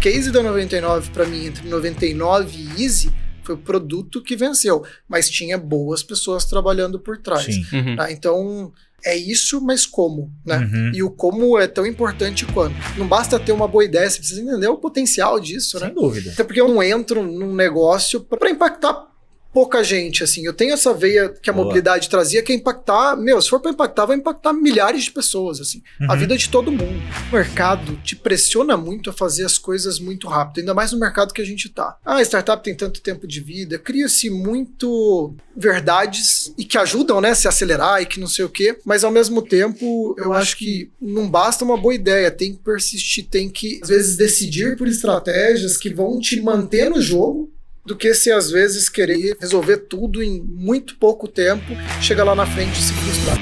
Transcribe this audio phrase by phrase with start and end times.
[0.00, 5.28] case da 99 para mim entre 99 e Easy foi o produto que venceu, mas
[5.28, 7.46] tinha boas pessoas trabalhando por trás.
[7.72, 7.96] Uhum.
[7.96, 8.10] Tá?
[8.10, 8.72] Então
[9.04, 10.58] é isso, mas como, né?
[10.58, 10.92] Uhum.
[10.94, 12.76] E o como é tão importante quanto.
[12.96, 15.86] Não basta ter uma boa ideia, você precisa entender o potencial disso, Sem né?
[15.86, 16.30] Sem dúvida.
[16.32, 19.09] Até porque eu não entro num negócio para impactar
[19.52, 20.44] pouca gente, assim.
[20.44, 21.64] Eu tenho essa veia que a Boa.
[21.64, 25.60] mobilidade trazia, que é impactar, meu, se for para impactar, vai impactar milhares de pessoas,
[25.60, 25.82] assim.
[26.00, 26.10] Uhum.
[26.10, 27.00] A vida de todo mundo.
[27.30, 31.34] O mercado te pressiona muito a fazer as coisas muito rápido, ainda mais no mercado
[31.34, 31.96] que a gente tá.
[32.04, 37.34] Ah, a startup tem tanto tempo de vida, cria-se muito verdades e que ajudam, né,
[37.34, 40.90] se acelerar e que não sei o quê, mas ao mesmo tempo, eu acho que
[41.00, 45.76] não basta uma boa ideia, tem que persistir, tem que às vezes decidir por estratégias
[45.76, 47.50] que vão te manter no jogo
[47.84, 52.46] do que se às vezes querer resolver tudo em muito pouco tempo, chega lá na
[52.46, 53.38] frente e se frustrar.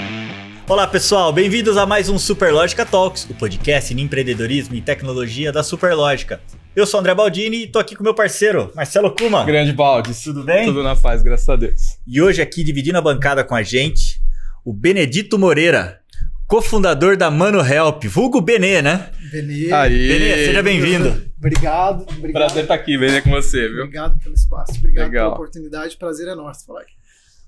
[0.68, 5.62] Olá pessoal, bem-vindos a mais um Superlógica Talks, o podcast em empreendedorismo e tecnologia da
[5.62, 6.40] Superlógica.
[6.76, 9.44] Eu sou André Baldini e tô aqui com meu parceiro, Marcelo Kuma.
[9.44, 10.12] Grande Baldi.
[10.22, 10.66] Tudo bem?
[10.66, 11.98] Tudo na paz, graças a Deus.
[12.06, 14.20] E hoje aqui dividindo a bancada com a gente,
[14.64, 16.00] o Benedito Moreira,
[16.48, 19.10] cofundador da Mano Help, vulgo Benê, né?
[19.30, 19.70] Benê.
[19.70, 20.08] Aí.
[20.08, 21.30] Benê, seja bem-vindo.
[21.36, 22.32] Obrigado, obrigado.
[22.32, 23.82] Prazer estar aqui, Benê, com você, viu?
[23.82, 25.26] Obrigado pelo espaço, obrigado Legal.
[25.26, 26.92] pela oportunidade, prazer é nosso falar aqui.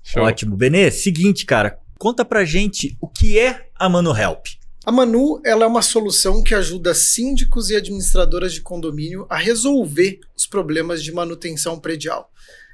[0.03, 0.21] Show.
[0.21, 0.55] Ótimo.
[0.55, 4.45] Benê, seguinte, cara, conta pra gente o que é a Mano Help.
[4.85, 10.19] A Manu ela é uma solução que ajuda síndicos e administradoras de condomínio a resolver
[10.37, 12.31] os problemas de manutenção predial.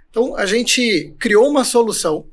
[0.09, 2.25] Então, a gente criou uma solução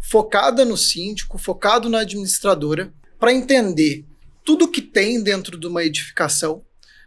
[0.00, 4.04] focada no síndico, focado na administradora, para entender
[4.44, 6.62] tudo que tem dentro de uma edificação,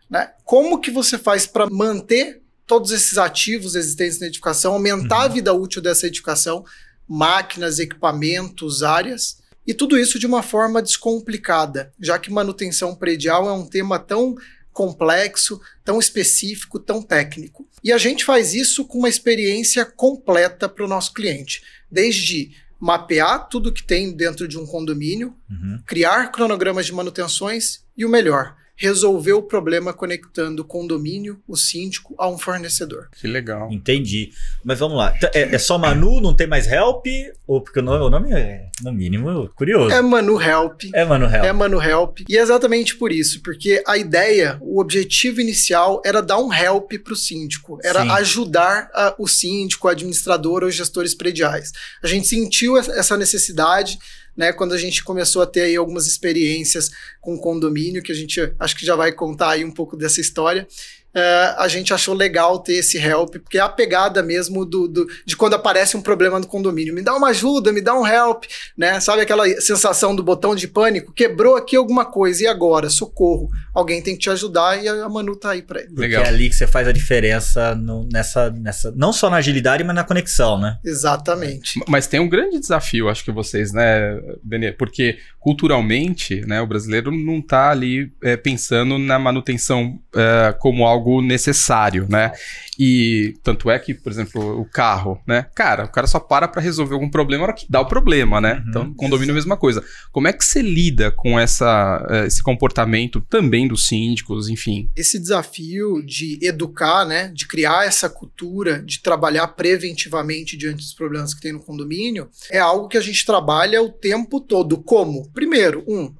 [0.09, 0.31] né?
[0.43, 5.23] Como que você faz para manter todos esses ativos existentes na edificação, aumentar uhum.
[5.23, 6.65] a vida útil dessa edificação,
[7.07, 13.53] máquinas, equipamentos, áreas, e tudo isso de uma forma descomplicada, já que manutenção predial é
[13.53, 14.35] um tema tão
[14.71, 17.67] complexo, tão específico, tão técnico.
[17.83, 23.47] E a gente faz isso com uma experiência completa para o nosso cliente, desde mapear
[23.49, 25.81] tudo que tem dentro de um condomínio, uhum.
[25.85, 32.13] criar cronogramas de manutenções e o melhor, resolver o problema conectando o condomínio, o síndico,
[32.17, 33.09] a um fornecedor.
[33.19, 33.69] Que legal.
[33.71, 34.31] Entendi.
[34.63, 35.13] Mas vamos lá.
[35.17, 37.07] Então, é, é só Manu, não tem mais Help?
[37.47, 39.93] Ou porque o nome, o nome é, no mínimo, curioso.
[39.93, 40.83] É Manu Help.
[40.93, 41.45] É Manu Help.
[41.45, 42.19] É Manu Help.
[42.29, 46.91] E é exatamente por isso, porque a ideia, o objetivo inicial era dar um help
[47.03, 48.11] para o síndico, era Sim.
[48.11, 51.71] ajudar a, o síndico, o administrador ou gestores prediais.
[52.03, 53.97] A gente sentiu essa necessidade
[54.37, 54.53] né?
[54.53, 58.77] Quando a gente começou a ter aí algumas experiências com condomínio, que a gente acho
[58.77, 60.67] que já vai contar aí um pouco dessa história
[61.15, 65.07] uh, a gente achou legal ter esse help, porque é a pegada mesmo do, do,
[65.25, 66.93] de quando aparece um problema no condomínio.
[66.93, 68.45] Me dá uma ajuda, me dá um help,
[68.77, 68.99] né?
[68.99, 71.13] Sabe aquela sensação do botão de pânico?
[71.13, 72.89] Quebrou aqui alguma coisa, e agora?
[72.89, 73.49] Socorro.
[73.73, 75.93] Alguém tem que te ajudar e a Manu tá aí para ele.
[75.95, 76.21] Legal.
[76.21, 78.91] Porque é ali que você faz a diferença no, nessa, nessa.
[78.95, 80.77] Não só na agilidade, mas na conexão, né?
[80.83, 81.79] Exatamente.
[81.87, 84.71] Mas tem um grande desafio, acho que vocês, né, Benê?
[84.71, 90.96] Porque culturalmente, né, o brasileiro não tá ali é, pensando na manutenção é, como algo
[90.97, 92.31] algo necessário, né?
[92.79, 95.47] E tanto é que, por exemplo, o carro, né?
[95.55, 98.39] Cara, o cara só para para resolver algum problema na hora que dá o problema,
[98.39, 98.55] né?
[98.55, 99.83] Uhum, então, condomínio é a mesma coisa.
[100.11, 104.89] Como é que você lida com essa, eh, esse comportamento também dos síndicos, enfim?
[104.95, 107.29] Esse desafio de educar, né?
[107.33, 112.59] De criar essa cultura, de trabalhar preventivamente diante dos problemas que tem no condomínio, é
[112.59, 114.77] algo que a gente trabalha o tempo todo.
[114.77, 115.29] Como?
[115.31, 116.13] Primeiro, um,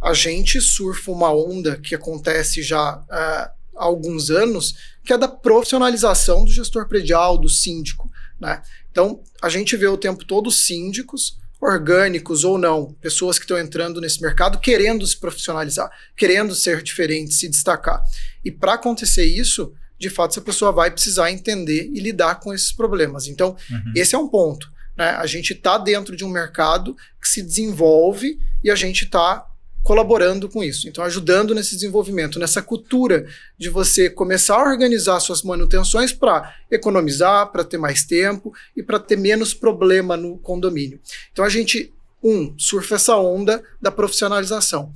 [0.00, 4.74] a gente surfa uma onda que acontece já uh, há alguns anos,
[5.04, 8.10] que é da profissionalização do gestor predial, do síndico.
[8.40, 8.62] Né?
[8.90, 14.00] Então, a gente vê o tempo todo síndicos, orgânicos ou não, pessoas que estão entrando
[14.00, 18.02] nesse mercado querendo se profissionalizar, querendo ser diferente, se destacar.
[18.44, 22.72] E para acontecer isso, de fato, essa pessoa vai precisar entender e lidar com esses
[22.72, 23.26] problemas.
[23.26, 23.92] Então, uhum.
[23.96, 24.70] esse é um ponto.
[24.96, 25.10] Né?
[25.10, 29.44] A gente está dentro de um mercado que se desenvolve e a gente está
[29.82, 30.88] colaborando com isso.
[30.88, 33.26] Então, ajudando nesse desenvolvimento, nessa cultura
[33.56, 38.98] de você começar a organizar suas manutenções para economizar, para ter mais tempo e para
[38.98, 41.00] ter menos problema no condomínio.
[41.32, 41.92] Então, a gente,
[42.22, 44.92] um, surfa essa onda da profissionalização.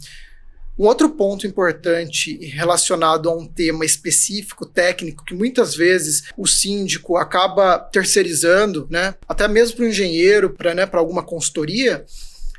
[0.79, 7.17] Um outro ponto importante relacionado a um tema específico, técnico, que muitas vezes o síndico
[7.17, 12.05] acaba terceirizando, né, até mesmo para o engenheiro, para né, alguma consultoria,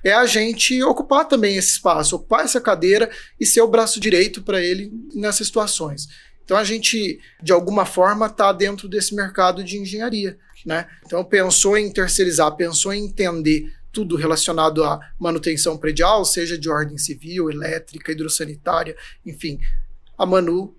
[0.04, 3.10] é a gente ocupar também esse espaço, ocupar essa cadeira
[3.40, 6.08] e ser o braço direito para ele nessas situações.
[6.44, 10.38] Então a gente, de alguma forma, está dentro desse mercado de engenharia.
[10.66, 10.86] Né?
[11.06, 16.98] Então pensou em terceirizar, pensou em entender tudo relacionado à manutenção predial, seja de ordem
[16.98, 19.60] civil, elétrica, hidrossanitária, enfim.
[20.18, 20.76] A Manu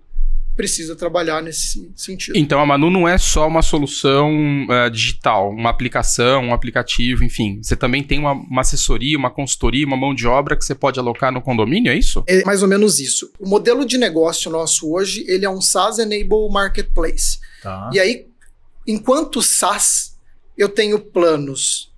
[0.55, 2.37] precisa trabalhar nesse sentido.
[2.37, 4.31] Então a Manu não é só uma solução
[4.65, 7.59] uh, digital, uma aplicação, um aplicativo, enfim.
[7.61, 10.99] Você também tem uma, uma, assessoria, uma consultoria, uma mão de obra que você pode
[10.99, 12.23] alocar no condomínio, é isso?
[12.27, 13.31] É mais ou menos isso.
[13.39, 17.39] O modelo de negócio nosso hoje, ele é um SaaS Enable Marketplace.
[17.61, 17.89] Tá.
[17.93, 18.25] E aí,
[18.87, 20.17] enquanto SaaS,
[20.57, 21.93] eu tenho planos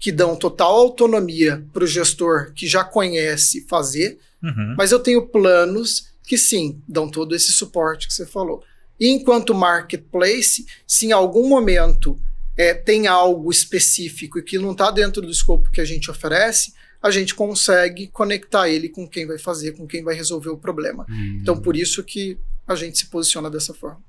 [0.00, 4.74] que dão total autonomia para o gestor que já conhece fazer, uhum.
[4.78, 8.62] mas eu tenho planos que sim, dão todo esse suporte que você falou.
[9.00, 12.20] E enquanto marketplace, se em algum momento
[12.56, 16.74] é, tem algo específico e que não está dentro do escopo que a gente oferece,
[17.00, 21.06] a gente consegue conectar ele com quem vai fazer, com quem vai resolver o problema.
[21.08, 21.38] Hum.
[21.40, 22.36] Então, por isso que
[22.66, 24.02] a gente se posiciona dessa forma.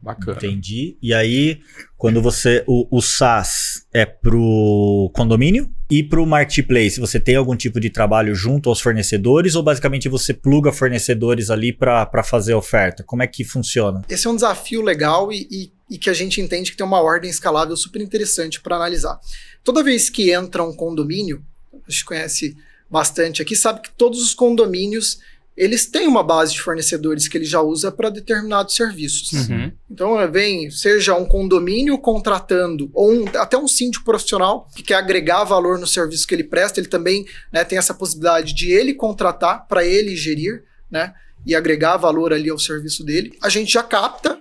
[0.00, 0.38] Bacana.
[0.38, 0.96] Entendi.
[1.02, 1.60] E aí,
[1.96, 2.62] quando você.
[2.66, 8.34] O, o SaaS é pro condomínio e pro marketplace, você tem algum tipo de trabalho
[8.34, 13.04] junto aos fornecedores ou basicamente você pluga fornecedores ali para fazer oferta?
[13.04, 14.02] Como é que funciona?
[14.08, 17.00] Esse é um desafio legal e, e, e que a gente entende que tem uma
[17.00, 19.18] ordem escalável super interessante para analisar.
[19.62, 21.44] Toda vez que entra um condomínio,
[21.86, 22.56] a gente conhece
[22.90, 25.18] bastante aqui, sabe que todos os condomínios
[25.56, 29.32] eles têm uma base de fornecedores que ele já usa para determinados serviços.
[29.32, 29.72] Uhum.
[29.90, 35.44] Então, vem, seja um condomínio contratando, ou um, até um síndico profissional que quer agregar
[35.44, 39.66] valor no serviço que ele presta, ele também né, tem essa possibilidade de ele contratar
[39.66, 41.14] para ele gerir, né?
[41.46, 43.32] E agregar valor ali ao serviço dele.
[43.40, 44.38] A gente já capta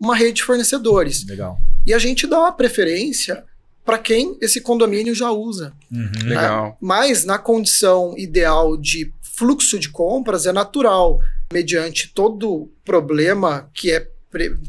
[0.00, 1.26] uma rede de fornecedores.
[1.26, 1.58] Legal.
[1.86, 3.44] E a gente dá uma preferência
[3.84, 5.72] para quem esse condomínio já usa.
[5.92, 6.10] Uhum.
[6.24, 6.34] Né?
[6.34, 6.76] Legal.
[6.80, 11.18] Mas na condição ideal de fluxo de compras é natural,
[11.52, 14.08] mediante todo problema que é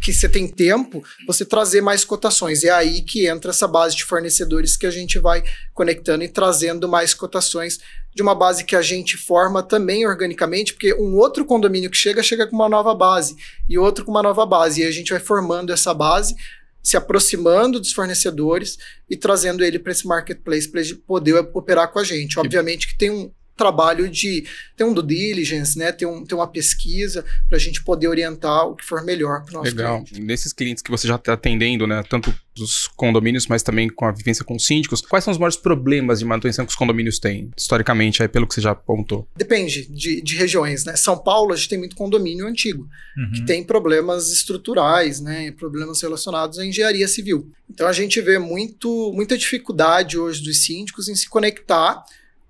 [0.01, 2.63] que você tem tempo, você trazer mais cotações.
[2.63, 5.43] É aí que entra essa base de fornecedores que a gente vai
[5.73, 7.79] conectando e trazendo mais cotações
[8.15, 12.23] de uma base que a gente forma também organicamente, porque um outro condomínio que chega,
[12.23, 13.35] chega com uma nova base,
[13.67, 14.81] e outro com uma nova base.
[14.81, 16.33] E a gente vai formando essa base,
[16.81, 18.77] se aproximando dos fornecedores
[19.09, 22.39] e trazendo ele para esse marketplace para ele poder operar com a gente.
[22.39, 24.45] Obviamente que tem um, trabalho de
[24.75, 25.91] ter um due diligence, né?
[25.91, 29.51] Ter, um, ter uma pesquisa para a gente poder orientar o que for melhor para
[29.51, 30.03] o nosso Legal.
[30.03, 30.21] cliente.
[30.21, 32.03] Nesses clientes que você já está atendendo, né?
[32.09, 36.19] Tanto dos condomínios, mas também com a vivência com síndicos, quais são os maiores problemas
[36.19, 39.27] de manutenção que os condomínios têm, historicamente, aí, pelo que você já apontou?
[39.35, 40.95] Depende de, de regiões, né?
[40.95, 42.87] São Paulo, a gente tem muito condomínio antigo,
[43.17, 43.31] uhum.
[43.33, 45.51] que tem problemas estruturais, né?
[45.51, 47.51] Problemas relacionados à engenharia civil.
[47.69, 52.03] Então a gente vê muito, muita dificuldade hoje dos síndicos em se conectar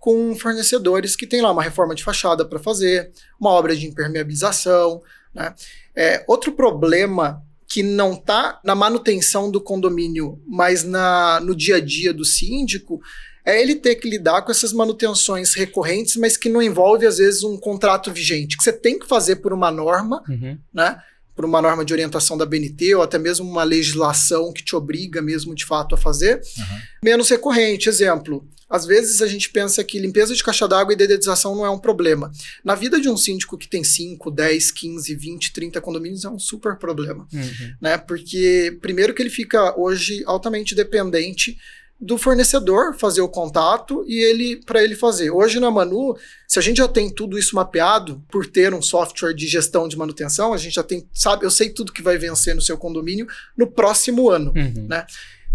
[0.08, 5.02] com fornecedores que têm lá uma reforma de fachada para fazer, uma obra de impermeabilização.
[5.36, 5.54] Né?
[5.94, 11.82] É, outro problema que não está na manutenção do condomínio, mas na, no dia a
[11.82, 13.02] dia do síndico,
[13.46, 17.44] é ele ter que lidar com essas manutenções recorrentes, mas que não envolve, às vezes,
[17.44, 20.58] um contrato vigente, que você tem que fazer por uma norma, uhum.
[20.74, 21.02] né?
[21.38, 25.22] Por uma norma de orientação da BNT ou até mesmo uma legislação que te obriga
[25.22, 26.80] mesmo de fato a fazer, uhum.
[27.04, 27.88] menos recorrente.
[27.88, 31.70] Exemplo, às vezes a gente pensa que limpeza de caixa d'água e dedetização não é
[31.70, 32.32] um problema.
[32.66, 36.40] Na vida de um síndico que tem 5, 10, 15, 20, 30 condomínios é um
[36.40, 37.28] super problema.
[37.32, 37.76] Uhum.
[37.80, 38.00] Né?
[38.00, 41.56] Porque, primeiro, que ele fica hoje altamente dependente
[42.00, 45.32] do fornecedor fazer o contato e ele para ele fazer.
[45.32, 46.16] Hoje na Manu,
[46.48, 49.98] se a gente já tem tudo isso mapeado por ter um software de gestão de
[49.98, 53.28] manutenção, a gente já tem, sabe, eu sei tudo que vai vencer no seu condomínio
[53.58, 54.88] no próximo ano, uhum.
[54.88, 55.06] né?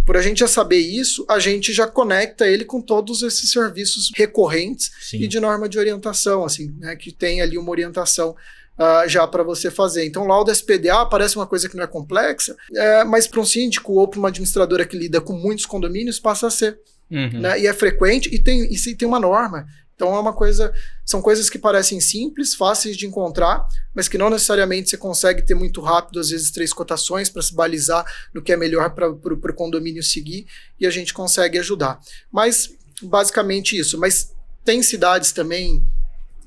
[0.04, 4.10] Por a gente já saber isso, a gente já conecta ele com todos esses serviços
[4.16, 5.18] recorrentes Sim.
[5.18, 8.34] e de norma de orientação, assim, né, que tem ali uma orientação
[8.82, 10.04] uh, já para você fazer.
[10.04, 13.40] Então, lá o da SPDA parece uma coisa que não é complexa, é, mas para
[13.40, 16.78] um síndico ou para uma administradora que lida com muitos condomínios passa a ser.
[17.10, 17.40] Uhum.
[17.40, 17.60] Né?
[17.60, 19.66] E é frequente e tem, e tem uma norma.
[19.94, 20.72] Então é uma coisa,
[21.04, 25.54] são coisas que parecem simples, fáceis de encontrar, mas que não necessariamente você consegue ter
[25.54, 29.54] muito rápido, às vezes três cotações para se balizar no que é melhor para o
[29.54, 30.46] condomínio seguir
[30.80, 32.00] e a gente consegue ajudar.
[32.32, 32.70] Mas
[33.00, 33.98] basicamente isso.
[33.98, 34.34] Mas
[34.64, 35.84] tem cidades também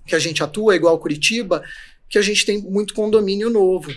[0.05, 1.63] que a gente atua, igual Curitiba,
[2.09, 3.91] que a gente tem muito condomínio novo.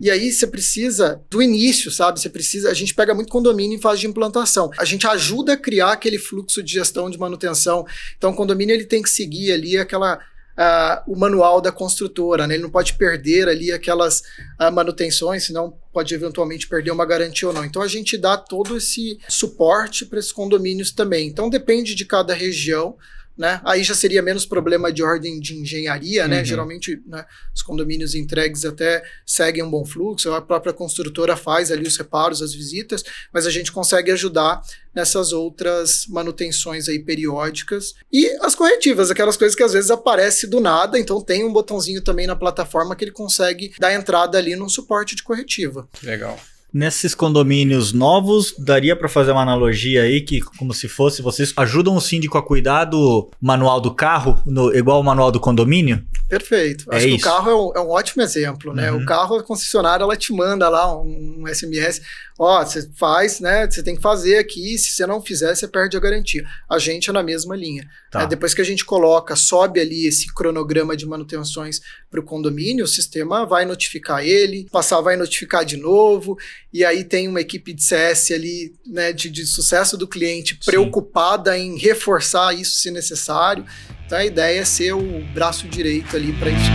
[0.00, 2.20] E aí você precisa do início, sabe?
[2.20, 2.70] Você precisa.
[2.70, 4.70] A gente pega muito condomínio em fase de implantação.
[4.78, 7.86] A gente ajuda a criar aquele fluxo de gestão de manutenção.
[8.16, 10.20] Então, o condomínio ele tem que seguir ali aquela.
[10.58, 12.54] Uh, o manual da construtora, né?
[12.54, 14.22] Ele não pode perder ali aquelas
[14.60, 17.64] uh, manutenções, senão pode eventualmente perder uma garantia ou não.
[17.64, 21.28] Então a gente dá todo esse suporte para esses condomínios também.
[21.28, 22.96] Então depende de cada região
[23.38, 23.60] né?
[23.64, 26.40] Aí já seria menos problema de ordem de engenharia, né?
[26.40, 26.44] Uhum.
[26.44, 31.86] Geralmente né, os condomínios entregues até seguem um bom fluxo, a própria construtora faz ali
[31.86, 34.60] os reparos, as visitas, mas a gente consegue ajudar
[34.92, 40.58] nessas outras manutenções aí periódicas e as corretivas, aquelas coisas que às vezes aparecem do
[40.58, 44.68] nada, então tem um botãozinho também na plataforma que ele consegue dar entrada ali num
[44.68, 45.88] suporte de corretiva.
[46.02, 46.36] Legal.
[46.72, 51.96] Nesses condomínios novos, daria para fazer uma analogia aí que, como se fosse, vocês ajudam
[51.96, 56.04] o síndico a cuidar do manual do carro, no, igual o manual do condomínio?
[56.28, 56.84] Perfeito.
[56.92, 57.26] É Acho que isso.
[57.26, 58.92] o carro é um, é um ótimo exemplo, né?
[58.92, 59.02] Uhum.
[59.02, 62.02] O carro, a concessionária, ela te manda lá um, um SMS.
[62.38, 63.68] Ó, você faz, né?
[63.68, 64.76] Você tem que fazer aqui.
[64.76, 66.44] Se você não fizer, você perde a garantia.
[66.68, 67.88] A gente é na mesma linha.
[68.10, 68.22] Tá.
[68.22, 72.84] É, depois que a gente coloca, sobe ali esse cronograma de manutenções para o condomínio,
[72.84, 76.38] o sistema vai notificar ele, passar vai notificar de novo,
[76.72, 80.70] e aí tem uma equipe de CS ali, né, de, de sucesso do cliente, Sim.
[80.70, 83.66] preocupada em reforçar isso se necessário.
[84.06, 86.70] Então a ideia é ser o braço direito ali para isso.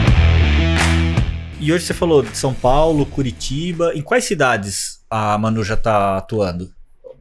[1.59, 3.93] E hoje você falou de São Paulo, Curitiba.
[3.95, 6.69] Em quais cidades a Manu já tá atuando?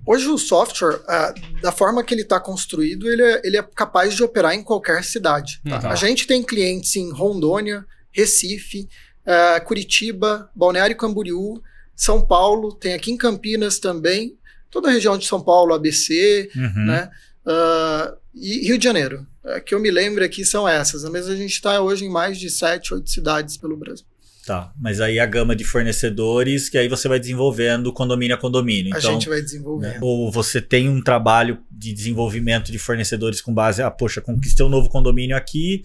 [0.06, 4.14] Hoje o software, ah, da forma que ele está construído, ele é, ele é capaz
[4.14, 5.60] de operar em qualquer cidade.
[5.68, 5.78] tá?
[5.80, 5.90] Uhum.
[5.90, 8.88] A gente tem clientes em Rondônia, Recife,
[9.24, 11.62] ah, Curitiba, Balneário Camboriú,
[11.94, 14.36] São Paulo, tem aqui em Campinas também,
[14.70, 16.86] toda a região de São Paulo, ABC, Uhum.
[16.86, 17.10] né?
[17.46, 19.26] Ah, e Rio de Janeiro.
[19.44, 21.02] É, que eu me lembro aqui são essas.
[21.10, 24.06] Mas a gente está hoje em mais de sete, oito cidades pelo Brasil.
[24.44, 28.92] Tá, mas aí a gama de fornecedores que aí você vai desenvolvendo condomínio a condomínio.
[28.94, 30.02] A Então, gente vai né, desenvolvendo.
[30.02, 34.68] ou você tem um trabalho de desenvolvimento de fornecedores com base, ah, poxa, conquistei um
[34.68, 35.82] novo condomínio aqui,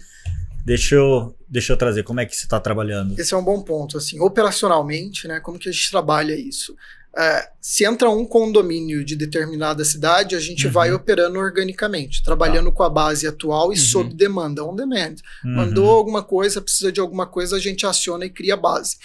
[0.64, 2.02] deixa eu, deixa eu trazer.
[2.02, 3.16] Como é que você está trabalhando?
[3.18, 3.96] Esse é um bom ponto.
[3.96, 6.74] Assim, operacionalmente, né, como que a gente trabalha isso?
[7.16, 10.72] É, se entra um condomínio de determinada cidade, a gente Uhum.
[10.72, 13.82] vai operando organicamente, trabalhando com a base atual e Uhum.
[13.82, 15.16] sob demanda, on demand.
[15.44, 15.54] Uhum.
[15.56, 18.96] Mandou alguma coisa, precisa de alguma coisa, a gente aciona e cria a base.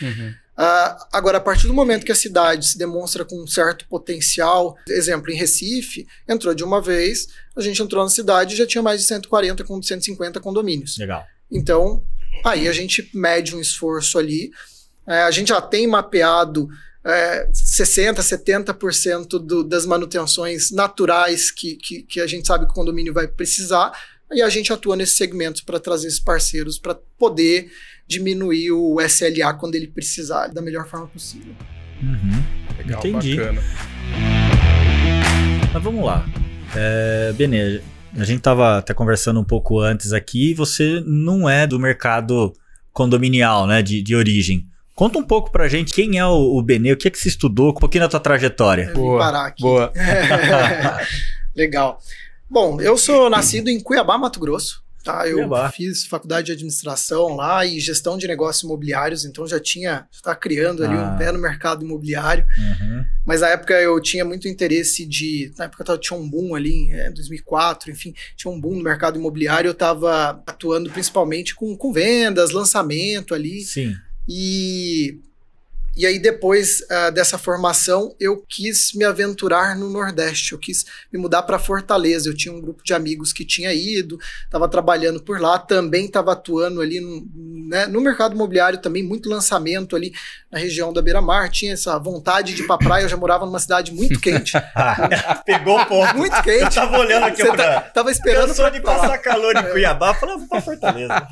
[0.55, 4.77] Ah, agora, a partir do momento que a cidade se demonstra com um certo potencial,
[4.87, 8.81] exemplo, em Recife, entrou de uma vez, a gente entrou na cidade e já tinha
[8.83, 10.97] mais de 140, com 150 condomínios.
[10.99, 11.25] Legal.
[11.51, 12.03] Então,
[12.45, 14.51] aí a gente mede um esforço ali.
[15.07, 16.69] É, a gente já tem mapeado
[17.05, 22.75] é, 60%, 70% do, das manutenções naturais que, que, que a gente sabe que o
[22.75, 23.91] condomínio vai precisar.
[24.31, 27.69] E a gente atua nesses segmentos para trazer esses parceiros para poder
[28.07, 31.53] diminuir o SLA quando ele precisar da melhor forma possível.
[32.01, 32.77] Uhum.
[32.77, 33.35] Legal, Entendi.
[33.35, 33.61] bacana.
[35.73, 36.25] Mas vamos lá.
[36.75, 37.81] É, Benê,
[38.15, 42.53] a gente tava até conversando um pouco antes aqui, você não é do mercado
[42.91, 44.67] condominial, né, de, de origem.
[44.95, 47.27] Conta um pouco pra gente quem é o, o Benê, o que é que você
[47.27, 48.85] estudou, um pouquinho da tua trajetória.
[48.89, 49.61] Eu Boa, parar aqui.
[49.63, 49.91] boa.
[51.55, 51.99] Legal.
[52.49, 54.83] Bom, eu sou nascido em Cuiabá, Mato Grosso.
[55.03, 55.69] Tá, eu Cuiabá.
[55.69, 60.35] fiz faculdade de administração lá e gestão de negócios imobiliários, então já tinha, já estava
[60.37, 61.11] criando ali Ah.
[61.13, 62.45] um pé no mercado imobiliário.
[62.57, 63.03] Uhum.
[63.25, 65.51] Mas na época eu tinha muito interesse de.
[65.57, 69.19] Na época tava- tinha um boom ali, em 2004, enfim, tinha um boom no mercado
[69.19, 69.67] imobiliário.
[69.67, 73.59] Eu estava atuando principalmente com, com vendas, lançamento ali.
[73.61, 73.93] Sim.
[74.27, 75.21] E,
[75.95, 80.53] e aí, depois ah, dessa formação, eu quis me aventurar no Nordeste.
[80.53, 82.27] Eu quis me mudar para Fortaleza.
[82.29, 86.31] Eu tinha um grupo de amigos que tinha ido, estava trabalhando por lá, também estava
[86.33, 87.25] atuando ali no,
[87.69, 90.13] né, no mercado imobiliário, também muito lançamento ali
[90.51, 91.49] na região da Beira Mar.
[91.49, 93.03] Tinha essa vontade de ir para praia.
[93.03, 94.53] Eu já morava numa cidade muito quente,
[95.45, 96.15] Pegou o ponto.
[96.17, 96.75] muito Eu quente.
[96.75, 97.81] tava olhando aqui Você pra...
[97.81, 101.27] tá- tava esperando Cansou pra de passar calor em Cuiabá, falei, vou pra Fortaleza.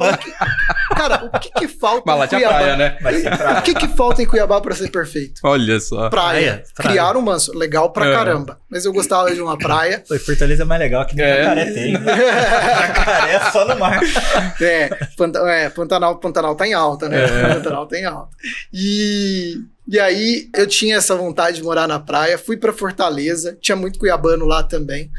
[0.95, 2.57] Cara, o que que falta Mas em tinha Cuiabá?
[2.59, 2.97] praia, né?
[3.01, 5.39] Vai ser O que que falta em Cuiabá para ser perfeito?
[5.43, 6.09] Olha só.
[6.09, 6.63] praia.
[6.75, 6.93] Praia.
[6.95, 7.55] Criaram um manso.
[7.57, 8.11] Legal pra É.
[8.13, 8.59] caramba.
[8.69, 10.03] Mas eu gostava de uma praia.
[10.07, 11.37] Foi Fortaleza é mais legal que nem É.
[11.43, 11.93] Jacaré tem.
[11.93, 13.99] Jacaré é só no mar.
[14.61, 17.23] é, Panta- é, Pantanal, Pantanal tá em alta, né?
[17.23, 17.53] É.
[17.55, 18.29] Pantanal tá em alta.
[18.73, 19.55] E,
[19.87, 22.37] e aí eu tinha essa vontade de morar na praia.
[22.37, 23.57] Fui pra Fortaleza.
[23.61, 25.09] Tinha muito cuiabano lá também.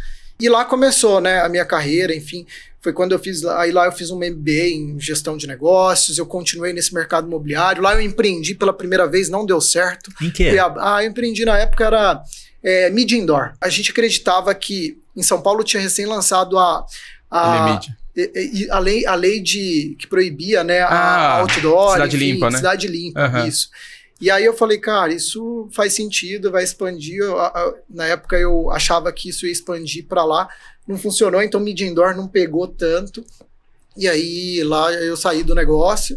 [0.43, 2.47] E lá começou, né, a minha carreira, enfim.
[2.81, 6.19] Foi quando eu fiz lá, aí lá eu fiz um MBA em gestão de negócios,
[6.19, 7.81] eu continuei nesse mercado imobiliário.
[7.81, 10.11] Lá eu empreendi pela primeira vez, não deu certo.
[10.21, 10.49] Em quê?
[10.49, 10.97] Cuiabá.
[10.97, 12.21] Ah, eu empreendi na época, era
[12.63, 13.53] é, Mid Indoor.
[13.61, 16.85] A gente acreditava que em São Paulo tinha recém lançado a.
[17.31, 17.81] a
[18.17, 22.51] e- e- a lei, a lei de, que proibia né, a Ah, outdoor, cidade limpa,
[22.51, 22.57] né?
[22.59, 23.47] Cidade limpa, Aham.
[23.47, 23.69] isso.
[24.23, 27.17] E aí eu falei, cara, isso faz sentido, vai expandir.
[27.17, 27.37] Eu,
[27.91, 30.49] na época eu achava que isso ia expandir para lá,
[30.87, 33.25] não funcionou, então Mid Indoor não pegou tanto.
[33.97, 36.17] E aí lá eu saí do negócio.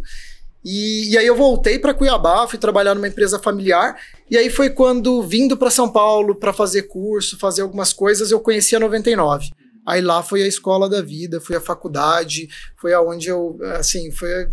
[0.64, 4.00] E, e aí eu voltei para Cuiabá, fui trabalhar numa empresa familiar.
[4.30, 8.40] E aí foi quando, vindo para São Paulo para fazer curso, fazer algumas coisas, eu
[8.40, 9.50] conheci a 99.
[9.84, 14.48] Aí lá foi a escola da vida, foi a faculdade, foi aonde eu, assim, foi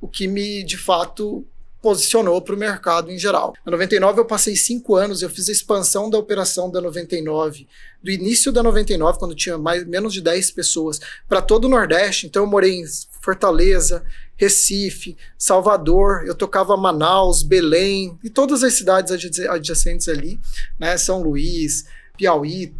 [0.00, 1.46] o que me, de fato,
[1.80, 3.54] posicionou para o mercado em geral.
[3.64, 7.66] Na 99 eu passei cinco anos, eu fiz a expansão da operação da 99,
[8.02, 12.26] do início da 99, quando tinha mais, menos de 10 pessoas, para todo o Nordeste.
[12.26, 12.84] Então eu morei em
[13.22, 14.04] Fortaleza,
[14.36, 19.12] Recife, Salvador, eu tocava Manaus, Belém e todas as cidades
[19.48, 20.40] adjacentes ali,
[20.78, 20.96] né?
[20.96, 21.84] São Luís,
[22.16, 22.74] Piauí,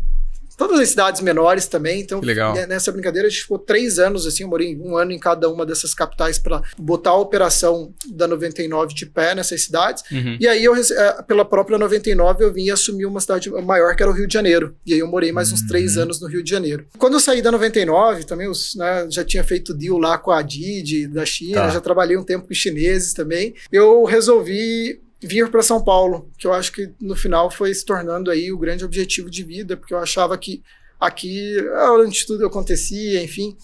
[0.58, 2.00] todas as cidades menores também.
[2.02, 2.52] Então, legal.
[2.66, 5.64] nessa brincadeira, a gente ficou três anos assim, eu morei um ano em cada uma
[5.64, 10.02] dessas capitais para botar a operação da 99 de pé nessas cidades.
[10.10, 10.36] Uhum.
[10.38, 14.02] E aí, eu, é, pela própria 99, eu vim e assumi uma cidade maior que
[14.02, 14.74] era o Rio de Janeiro.
[14.84, 16.02] E aí eu morei mais uns três Uhum.
[16.02, 16.84] anos no Rio de Janeiro.
[16.98, 20.42] Quando eu saí da 99, também os, né, já tinha feito deal lá com a
[20.42, 21.68] Didi da China, Tá.
[21.70, 23.54] já trabalhei um tempo com chineses também.
[23.70, 28.30] Eu resolvi vir para São Paulo, que eu acho que no final foi se tornando
[28.30, 30.62] aí o grande objetivo de vida, porque eu achava que
[31.00, 33.56] aqui é onde tudo acontecia, enfim.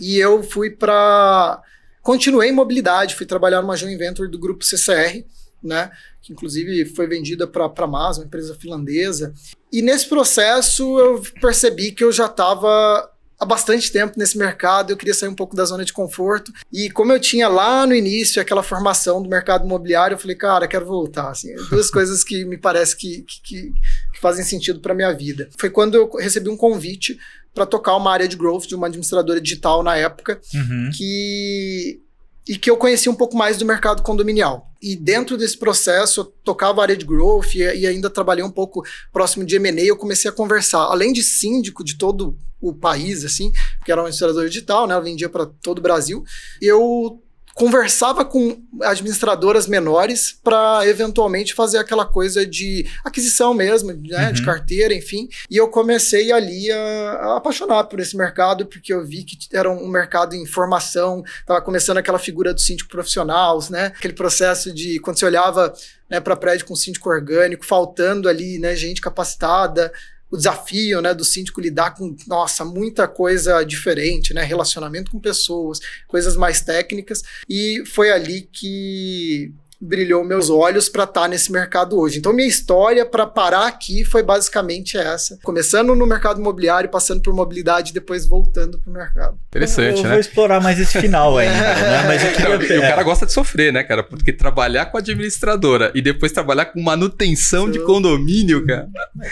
[0.00, 1.62] E eu fui para
[2.02, 5.24] continuei em mobilidade, fui trabalhar numa joint venture do grupo CCR,
[5.62, 9.32] né, que inclusive foi vendida para a Mas, uma empresa finlandesa.
[9.70, 13.08] E nesse processo eu percebi que eu já estava
[13.42, 16.52] há bastante tempo nesse mercado, eu queria sair um pouco da zona de conforto.
[16.72, 20.68] E como eu tinha lá no início aquela formação do mercado imobiliário, eu falei, cara,
[20.68, 21.30] quero voltar.
[21.30, 23.72] Assim, duas coisas que me parece que, que, que-
[24.20, 25.48] fazem sentido para minha vida.
[25.58, 27.18] Foi quando eu recebi um convite
[27.52, 30.90] para tocar uma área de growth de uma administradora digital na época, Uhum.
[30.96, 32.00] que
[32.48, 34.68] e que eu conheci um pouco mais do mercado condominial.
[34.82, 38.82] E dentro desse processo, eu tocava área de growth e, e ainda trabalhei um pouco
[39.12, 43.52] próximo de M&A, eu comecei a conversar, além de síndico de todo o país, assim,
[43.78, 46.24] porque era uma administradora digital, né, ela vendia para todo o Brasil,
[46.60, 47.20] eu
[47.54, 54.46] conversava com administradoras menores para eventualmente fazer aquela coisa de aquisição mesmo, né, de Uhum.
[54.46, 55.28] carteira, enfim.
[55.50, 59.70] E eu comecei ali a, a apaixonar por esse mercado, porque eu vi que era
[59.70, 64.98] um mercado em formação, estava começando aquela figura do síndico profissional, né, aquele processo de
[65.00, 65.74] quando você olhava
[66.08, 69.92] né, para prédio com síndico orgânico, faltando ali né, gente capacitada,
[70.32, 75.78] o desafio né, do síndico lidar com, nossa, muita coisa diferente, né, relacionamento com pessoas,
[76.08, 82.18] coisas mais técnicas, e foi ali que brilhou meus olhos para estar nesse mercado hoje.
[82.18, 87.34] Então minha história para parar aqui foi basicamente essa, começando no mercado imobiliário, passando por
[87.34, 89.38] mobilidade e depois voltando para o mercado.
[89.48, 90.10] Interessante, eu né?
[90.10, 92.02] vou explorar mais esse final ainda, né?
[92.06, 92.76] Mas eu Não, queria...
[92.76, 94.02] e o é, cara gosta de sofrer, né, cara?
[94.02, 98.88] Porque trabalhar com administradora e depois trabalhar com manutenção de condomínio, cara.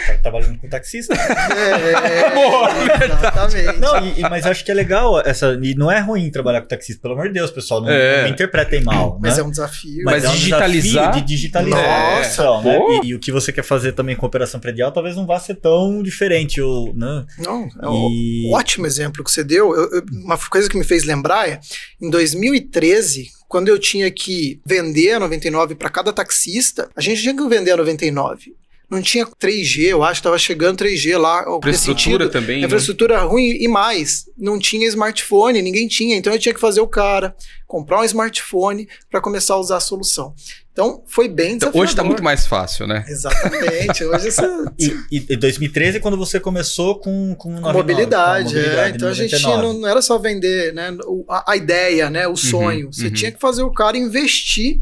[0.07, 1.15] tá trabalhando com taxista.
[1.15, 2.69] É, Boa,
[3.05, 3.79] exatamente.
[3.79, 5.59] Não, e- mas eu acho que é legal essa.
[5.63, 7.81] E não é ruim trabalhar com taxista, pelo amor de Deus, pessoal.
[7.81, 8.19] Não, É.
[8.19, 9.19] não me interpretem mal.
[9.23, 9.43] Mas né?
[9.43, 10.03] é um desafio.
[10.05, 12.16] Mas é um digitalizar- de digitalizar.
[12.18, 12.79] Nossa, então, né?
[13.03, 15.55] E, e o que você quer fazer também com operação predial talvez não vá ser
[15.57, 16.61] tão diferente.
[16.61, 17.24] Ou, né?
[17.38, 19.74] Não, é um E- ótimo exemplo que você deu.
[19.74, 21.61] Eu- eu- uma coisa que me fez lembrar é,
[22.00, 27.37] em 2013, quando eu tinha que vender a 99 para cada taxista, a gente tinha
[27.37, 28.55] que vender a 99.
[28.90, 31.44] Não tinha 3G, eu acho, estava chegando 3G lá.
[31.44, 32.61] nesse Infraestrutura também.
[32.61, 32.66] né?
[32.66, 36.88] Infraestrutura ruim e mais, não tinha smartphone, ninguém tinha, então eu tinha que fazer o
[36.88, 37.35] cara
[37.68, 40.35] comprar um smartphone para começar a usar a solução.
[40.72, 41.83] Então foi bem Então, desafiador.
[41.83, 43.05] hoje tá muito mais fácil, né?
[43.07, 44.42] Exatamente, hoje você
[44.79, 48.62] E, e, e 2013 é quando você começou com, com, 99, mobilidade, com a é.
[48.62, 49.62] mobilidade Então a gente 99.
[49.62, 50.96] não, não era só vender né,
[51.29, 52.92] a, a ideia, né, o sonho.
[52.92, 53.12] Você uhum.
[53.12, 54.81] tinha que fazer o cara investir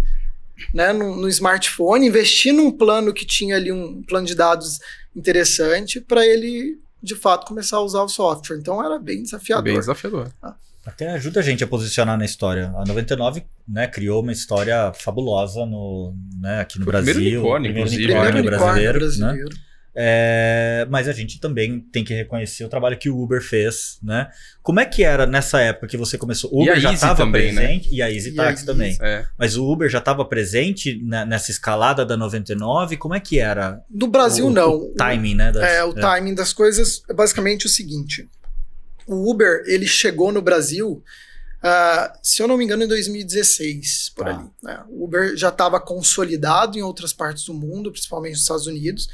[0.73, 4.79] né, no, no smartphone, investir num plano que tinha ali um plano de dados
[5.15, 8.59] interessante para ele de fato começar a usar o software.
[8.59, 9.65] Então era bem desafiador.
[9.65, 10.33] Bem desafiador.
[10.85, 12.73] Até ajuda a gente a posicionar na história.
[12.77, 17.15] A 99 né, criou uma história fabulosa no, né, aqui no Foi o Brasil.
[17.15, 19.49] primeiro unicórnio, primeiro inclusive, Primeiro unicórnio unicórnio brasileiro.
[19.49, 19.68] Né?
[20.01, 24.31] É, mas a gente também tem que reconhecer o trabalho que o Uber fez, né?
[24.63, 26.49] Como é que era nessa época que você começou?
[26.53, 27.33] O Uber já estava né?
[27.33, 28.97] presente e a Easy E Taxi a também.
[29.03, 29.27] É.
[29.37, 32.97] Mas o Uber já estava presente na- nessa escalada da 99?
[32.97, 33.83] Como é que era?
[33.91, 34.73] Do Brasil, o, não.
[34.75, 35.51] O timing, né?
[35.51, 38.29] das- É, o timing das coisas é basicamente o seguinte.
[39.05, 41.03] O Uber, ele chegou no Brasil,
[41.61, 44.31] ah, se eu não me engano, em 2016, por Tá.
[44.37, 44.45] ali.
[44.63, 44.81] né?
[44.89, 49.09] O Uber já estava consolidado em outras partes do mundo, principalmente nos Estados Unidos.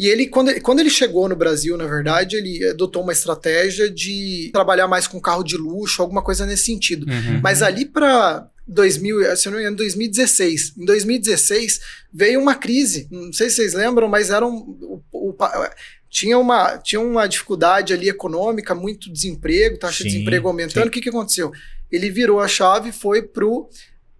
[0.00, 3.90] E ele quando, ele, quando ele chegou no Brasil, na verdade, ele adotou uma estratégia
[3.90, 7.06] de trabalhar mais com carro de luxo, alguma coisa nesse sentido.
[7.06, 7.40] Uhum.
[7.42, 10.74] Mas ali para 2000, se eu não me engano, 2016.
[10.78, 11.80] Em 2016
[12.12, 13.06] veio uma crise.
[13.10, 15.70] Não sei se vocês lembram, mas era um, o- o- pa-
[16.08, 20.82] tinha uma tinha uma dificuldade ali econômica, muito desemprego, taxa de Sim, desemprego aumentando.
[20.84, 20.88] sim.
[20.88, 21.52] O que, que aconteceu?
[21.92, 23.68] Ele virou a chave e foi pro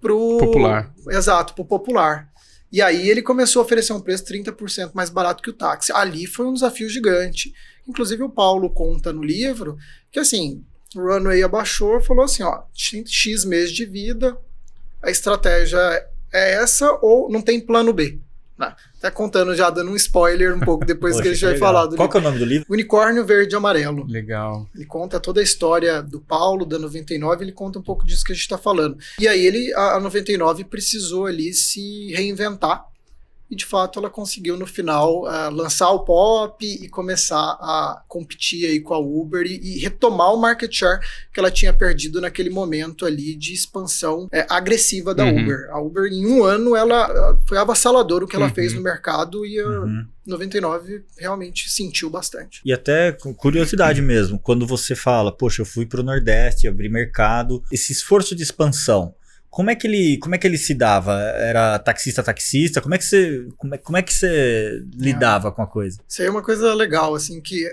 [0.01, 0.93] pro Popular.
[1.09, 2.30] Exato, pro popular.
[2.73, 5.93] E aí ele começou a oferecer um preço 30% mais barato que o táxi.
[5.93, 7.53] Ali foi um desafio gigante.
[7.89, 9.77] Inclusive o Paulo conta no livro
[10.11, 14.37] que assim, o Runway abaixou, falou assim, ó, X meses de vida,
[15.03, 15.79] a estratégia
[16.33, 18.19] é essa ou não tem plano B.
[18.61, 18.75] Né?
[19.01, 21.69] Tá contando já, dando um spoiler um pouco depois Poxa, que a gente vai legal.
[21.73, 22.67] falar do Qual que é o nome do livro?
[22.69, 24.07] Unicórnio Verde e Amarelo.
[24.07, 24.69] Legal.
[24.75, 28.33] Ele conta toda a história do Paulo, da 99, ele conta um pouco disso que
[28.33, 28.99] a gente está falando.
[29.19, 32.85] E aí ele, a, a 99 precisou ali se reinventar.
[33.51, 38.67] E de fato ela conseguiu no final uh, lançar o pop e começar a competir
[38.67, 41.01] aí com a Uber e, e, retomar o market share
[41.35, 45.43] que ela tinha perdido naquele momento ali de expansão é, agressiva da Uhum.
[45.43, 45.69] Uber.
[45.71, 48.55] A Uber em um ano ela uh, foi avassalador o que ela Uhum.
[48.55, 50.07] fez no mercado e a Uhum.
[50.27, 52.61] 99 realmente sentiu bastante.
[52.65, 57.63] E até com curiosidade mesmo, quando você fala, poxa, eu fui pro Nordeste, abri mercado,
[57.73, 59.15] esse esforço de expansão,
[59.51, 61.13] como é que ele, como é que ele se dava?
[61.21, 62.81] Era taxista taxista?
[62.81, 65.99] Como é que você, como é, como é que você lidava com a coisa?
[66.09, 67.67] Isso aí é uma coisa legal, assim, que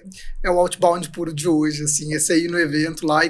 [0.44, 3.30] é o outbound puro de hoje, assim, esse aí no evento lá e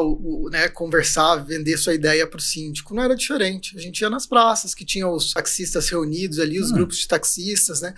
[0.00, 2.94] o, né, conversar, vender sua ideia para o síndico.
[2.94, 3.76] Não era diferente.
[3.76, 6.74] A gente ia nas praças, que tinham os taxistas reunidos ali, os Hum.
[6.74, 7.92] grupos de taxistas, né?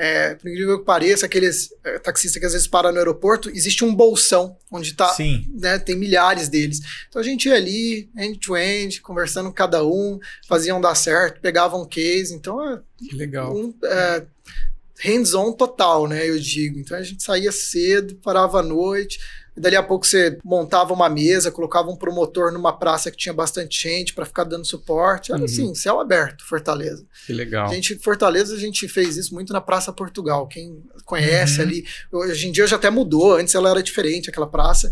[0.00, 3.84] É, por incrível que pareça, aqueles é, taxistas que às vezes param no aeroporto, existe
[3.84, 5.44] um bolsão onde tá, Sim.
[5.58, 6.80] né, tem milhares deles.
[7.08, 12.32] Então a gente ia ali, end-to-end, conversando com cada um, faziam dar certo, pegavam case.
[12.32, 13.52] Então é, Que legal.
[13.52, 14.24] um, é,
[15.00, 16.28] hands-on total, né?
[16.28, 16.78] Eu digo.
[16.78, 19.18] Então a gente saía cedo, parava à noite.
[19.58, 23.34] E dali a pouco você montava uma mesa, colocava um promotor numa praça que tinha
[23.34, 25.32] bastante gente para ficar dando suporte.
[25.32, 25.44] Era Uhum.
[25.46, 27.04] assim, céu aberto, Fortaleza.
[27.26, 27.68] Que legal.
[27.68, 30.46] A gente, Fortaleza, a gente fez isso muito na Praça Portugal.
[30.46, 31.66] Quem conhece Uhum.
[31.66, 34.88] ali, hoje em dia já até mudou, antes ela era diferente, aquela praça.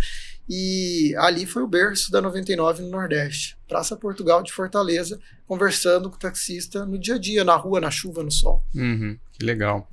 [0.48, 3.55] E ali foi o berço da 99 no Nordeste.
[3.68, 7.90] Praça Portugal de Fortaleza, conversando com o taxista no dia a dia, na rua, na
[7.90, 8.64] chuva, no sol.
[8.74, 9.88] Uhum, que legal.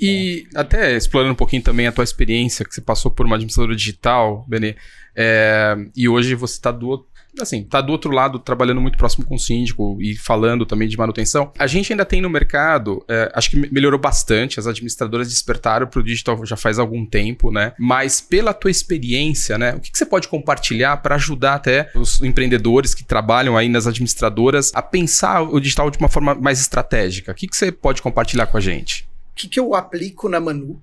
[0.00, 3.74] E até explorando um pouquinho também a tua experiência, que você passou por uma administradora
[3.74, 4.76] digital, Benê,
[5.16, 7.13] é, e hoje você está do outro.
[7.40, 10.96] Assim, tá do outro lado trabalhando muito próximo com o síndico e falando também de
[10.96, 11.52] manutenção.
[11.58, 14.60] A gente ainda tem no mercado, é, acho que me- melhorou bastante.
[14.60, 17.72] As administradoras despertaram para o digital já faz algum tempo, né?
[17.78, 19.74] Mas pela tua experiência, né?
[19.74, 23.86] O que, que você pode compartilhar para ajudar até os empreendedores que trabalham aí nas
[23.86, 27.32] administradoras a pensar o digital de uma forma mais estratégica?
[27.32, 29.08] O que, que você pode compartilhar com a gente?
[29.32, 30.80] o que, que eu aplico na Manu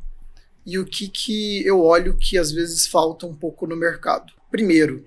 [0.66, 4.34] e o que, que eu olho que às vezes falta um pouco no mercado.
[4.52, 5.02] Primeiro,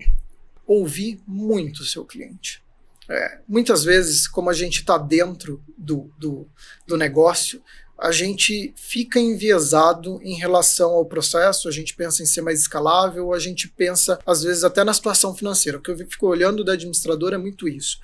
[0.67, 2.63] ouvir muito o seu cliente.
[3.07, 6.47] É, muitas vezes, como a gente está dentro do, do,
[6.87, 7.61] do negócio,
[7.97, 13.33] a gente fica enviesado em relação ao processo, a gente pensa em ser mais escalável,
[13.33, 15.77] a gente pensa, às vezes, até na situação financeira.
[15.77, 17.99] O que eu fico olhando da administradora é muito isso.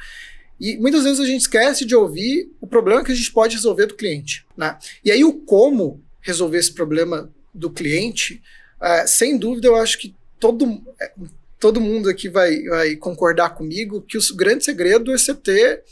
[0.59, 3.87] E muitas vezes a gente esquece de ouvir o problema que a gente pode resolver
[3.87, 4.45] do cliente.
[4.55, 4.77] Né?
[5.03, 8.41] E aí, o como resolver esse problema do cliente,
[8.79, 11.11] é, sem dúvida, eu acho que todo, é,
[11.61, 15.83] todo mundo aqui vai, vai concordar comigo que o grande segredo é você ter.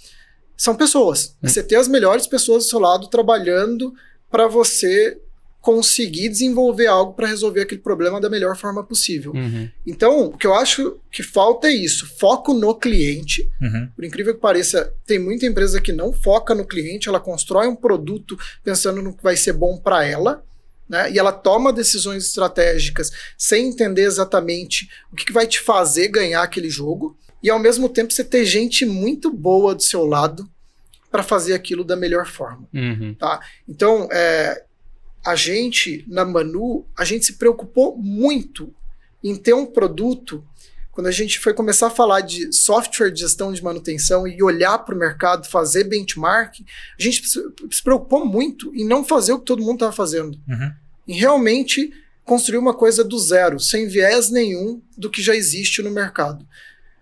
[0.57, 1.37] São pessoas.
[1.41, 3.93] É você ter as melhores pessoas do seu lado trabalhando
[4.29, 5.17] para você
[5.61, 9.31] conseguir desenvolver algo para resolver aquele problema da melhor forma possível.
[9.33, 9.69] Uhum.
[9.85, 13.47] Então, o que eu acho que falta é isso: foco no cliente.
[13.61, 13.89] Uhum.
[13.95, 17.75] Por incrível que pareça, tem muita empresa que não foca no cliente, ela constrói um
[17.75, 20.43] produto pensando no que vai ser bom para ela.
[20.89, 21.11] Né?
[21.11, 26.41] E ela toma decisões estratégicas sem entender exatamente o que, que vai te fazer ganhar
[26.41, 27.15] aquele jogo.
[27.43, 30.49] E ao mesmo tempo você ter gente muito boa do seu lado
[31.11, 32.67] para fazer aquilo da melhor forma.
[32.73, 33.13] Uhum.
[33.13, 33.39] Tá?
[33.67, 34.63] Então, é,
[35.25, 38.73] a gente, na Manu, a gente se preocupou muito
[39.23, 40.43] em ter um produto.
[40.99, 44.77] Quando a gente foi começar a falar de software de gestão de manutenção e olhar
[44.79, 49.45] para o mercado, fazer benchmark, a gente se preocupou muito em não fazer o que
[49.45, 50.37] todo mundo estava fazendo.
[50.45, 50.73] Uhum.
[51.07, 51.93] Em realmente
[52.25, 56.45] construir uma coisa do zero, sem viés nenhum do que já existe no mercado.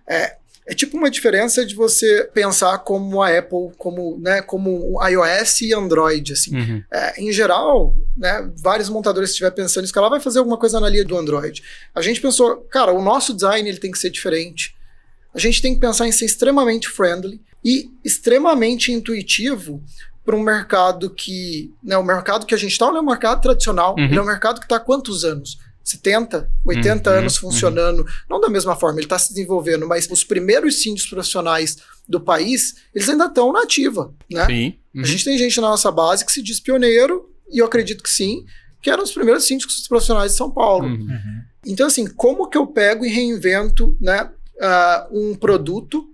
[0.06, 0.38] É,
[0.70, 5.62] é tipo uma diferença de você pensar como a Apple, como, né, como o iOS
[5.62, 6.56] e Android, assim.
[6.56, 6.84] Uhum.
[6.92, 10.80] É, em geral, né, vários montadores, estiver pensando nisso, que ela vai fazer alguma coisa
[10.80, 11.64] na linha do Android.
[11.96, 14.76] A gente pensou, cara, o nosso design ele tem que ser diferente.
[15.34, 19.82] A gente tem que pensar em ser extremamente friendly e extremamente intuitivo
[20.26, 21.74] para um mercado que.
[21.82, 24.04] Né, o mercado que a gente está não é um mercado tradicional, Uhum.
[24.06, 25.58] ele é um mercado que está há quantos anos?
[25.88, 30.24] 70, 80 Uhum, anos funcionando, não da mesma forma, ele está se desenvolvendo, mas os
[30.24, 34.46] primeiros síndicos profissionais do país, eles ainda estão na ativa, né?
[34.46, 34.76] Sim.
[34.94, 35.02] Uhum.
[35.02, 38.10] A gente tem gente na nossa base que se diz pioneiro, e eu acredito que
[38.10, 38.46] sim,
[38.82, 40.88] que eram os primeiros síndicos profissionais de São Paulo.
[40.88, 41.00] Uhum.
[41.04, 41.42] Uhum.
[41.66, 44.30] Então, assim, como que eu pego e reinvento né,
[44.62, 46.10] ah, um produto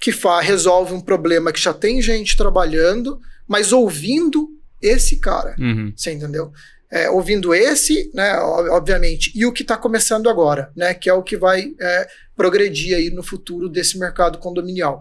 [0.00, 0.10] que
[0.42, 4.50] resolve um problema que já tem gente trabalhando, mas ouvindo
[4.82, 5.54] esse cara?
[5.58, 5.92] Uhum.
[5.96, 6.52] Você entendeu?
[6.90, 11.22] É, ouvindo esse, né, obviamente, e o que está começando agora, né, que é o
[11.22, 15.00] que vai é, progredir aí no futuro desse mercado condominial.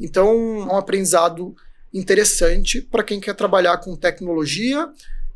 [0.00, 1.54] Então, é um aprendizado
[1.92, 4.88] interessante para quem quer trabalhar com tecnologia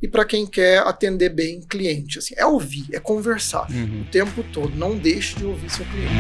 [0.03, 2.19] e para quem quer atender bem cliente.
[2.19, 4.03] Assim, é ouvir, é conversar uhum.
[4.03, 4.75] o tempo todo.
[4.77, 6.13] Não deixe de ouvir seu cliente.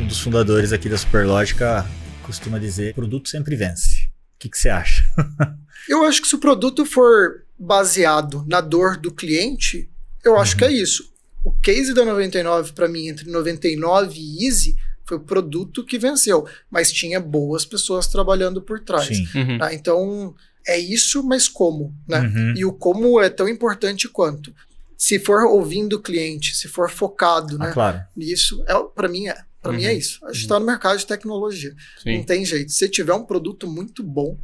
[0.00, 1.86] Um dos fundadores aqui da Superlógica
[2.22, 4.06] costuma dizer: produto sempre vence.
[4.34, 5.04] O que, que você acha?
[5.88, 9.88] eu acho que se o produto for baseado na dor do cliente,
[10.24, 10.38] eu uhum.
[10.38, 11.12] acho que é isso.
[11.44, 16.46] O case da 99 para mim entre 99 e Easy foi o produto que venceu,
[16.68, 19.08] mas tinha boas pessoas trabalhando por trás.
[19.34, 19.58] Uhum.
[19.58, 19.72] Tá?
[19.72, 20.34] Então
[20.66, 22.20] é isso, mas como, né?
[22.20, 22.54] Uhum.
[22.56, 24.52] E o como é tão importante quanto.
[24.98, 27.72] Se for ouvindo o cliente, se for focado, ah, né?
[27.72, 28.00] Claro.
[28.16, 29.36] Nisso, é, para mim é.
[29.62, 29.78] Para uhum.
[29.78, 29.98] mim é uhum.
[29.98, 30.24] isso.
[30.24, 31.74] A gente está no mercado de tecnologia.
[32.02, 32.18] Sim.
[32.18, 32.72] Não tem jeito.
[32.72, 34.36] Se tiver um produto muito bom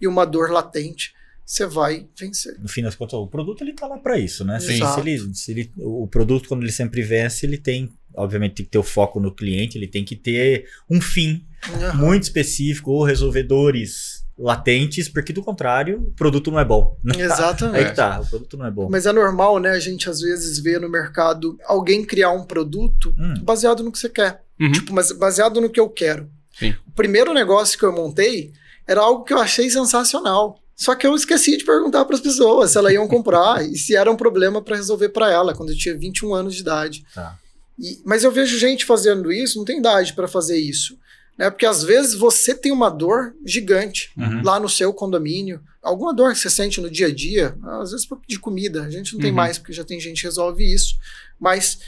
[0.00, 2.58] e uma dor latente, você vai vencer.
[2.58, 4.58] No fim das contas, o produto ele tá lá para isso, né?
[4.60, 8.64] Se, se, ele, se ele, o produto, quando ele sempre vence, ele tem, obviamente, tem
[8.64, 12.06] que ter o foco no cliente, ele tem que ter um fim uhum.
[12.06, 16.98] muito específico ou resolvedores latentes, porque do contrário, o produto não é bom.
[17.16, 17.84] Exatamente.
[17.84, 18.88] Aí que tá, o produto não é bom.
[18.90, 19.70] Mas é normal, né?
[19.70, 23.34] A gente às vezes vê no mercado alguém criar um produto hum.
[23.42, 24.42] baseado no que você quer.
[24.60, 24.72] Uhum.
[24.72, 26.30] Tipo, mas baseado no que eu quero.
[26.58, 26.74] Sim.
[26.86, 28.52] O primeiro negócio que eu montei
[28.86, 30.58] era algo que eu achei sensacional.
[30.82, 33.94] Só que eu esqueci de perguntar para as pessoas se elas iam comprar e se
[33.94, 37.04] era um problema para resolver para ela, quando eu tinha 21 anos de idade.
[37.14, 37.38] Tá.
[37.78, 40.98] E, mas eu vejo gente fazendo isso, não tem idade para fazer isso.
[41.38, 41.48] Né?
[41.50, 44.42] Porque às vezes você tem uma dor gigante uhum.
[44.42, 48.08] lá no seu condomínio, alguma dor que você sente no dia a dia, às vezes
[48.26, 49.22] de comida, a gente não uhum.
[49.22, 50.96] tem mais, porque já tem gente que resolve isso.
[51.38, 51.78] Mas.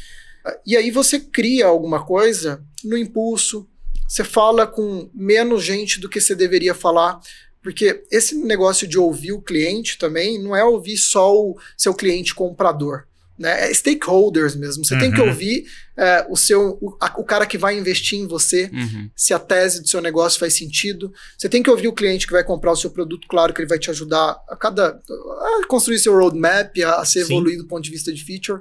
[0.65, 3.69] E aí você cria alguma coisa no impulso,
[4.07, 7.21] você fala com menos gente do que você deveria falar.
[7.65, 12.35] Porque esse negócio de ouvir o cliente também não é ouvir só o seu cliente
[12.35, 13.05] comprador.
[13.39, 13.71] Né?
[13.71, 14.85] É stakeholders mesmo.
[14.85, 15.01] Você uhum.
[15.01, 15.29] tem que uhum.
[15.29, 15.65] ouvir
[15.97, 19.09] é, o seu o, a, o, cara que vai investir em você, uhum.
[19.17, 21.11] se a tese do seu negócio faz sentido.
[21.39, 23.69] Você tem que ouvir o cliente que vai comprar o seu produto, claro que ele
[23.69, 27.83] vai te ajudar a cada a construir seu roadmap, a, a ser evoluído do ponto
[27.83, 28.61] de vista de feature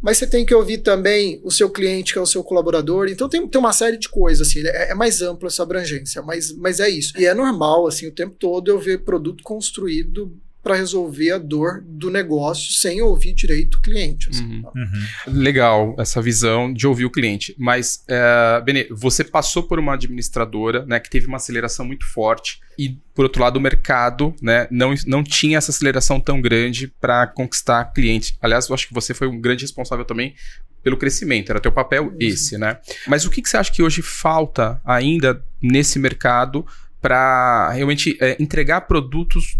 [0.00, 3.08] mas você tem que ouvir também o seu cliente, que é o seu colaborador.
[3.08, 6.52] Então tem, tem uma série de coisas, assim, é, é mais ampla essa abrangência, mas,
[6.56, 7.18] mas é isso.
[7.18, 11.82] E é normal, assim, o tempo todo eu ver produto construído para resolver a dor
[11.86, 14.28] do negócio sem ouvir direito o cliente.
[14.30, 15.06] Assim, uhum, uhum.
[15.28, 17.54] Legal essa visão de ouvir o cliente.
[17.58, 22.60] Mas, uh, Benê, você passou por uma administradora né, que teve uma aceleração muito forte
[22.78, 27.26] e, por outro lado, o mercado né, não, não tinha essa aceleração tão grande para
[27.26, 28.36] conquistar clientes.
[28.40, 30.34] Aliás, eu acho que você foi um grande responsável também
[30.82, 32.16] pelo crescimento, era teu papel uhum.
[32.20, 32.78] esse, né?
[33.06, 36.64] Mas o que, que você acha que hoje falta ainda nesse mercado
[37.00, 39.56] para realmente é, entregar produtos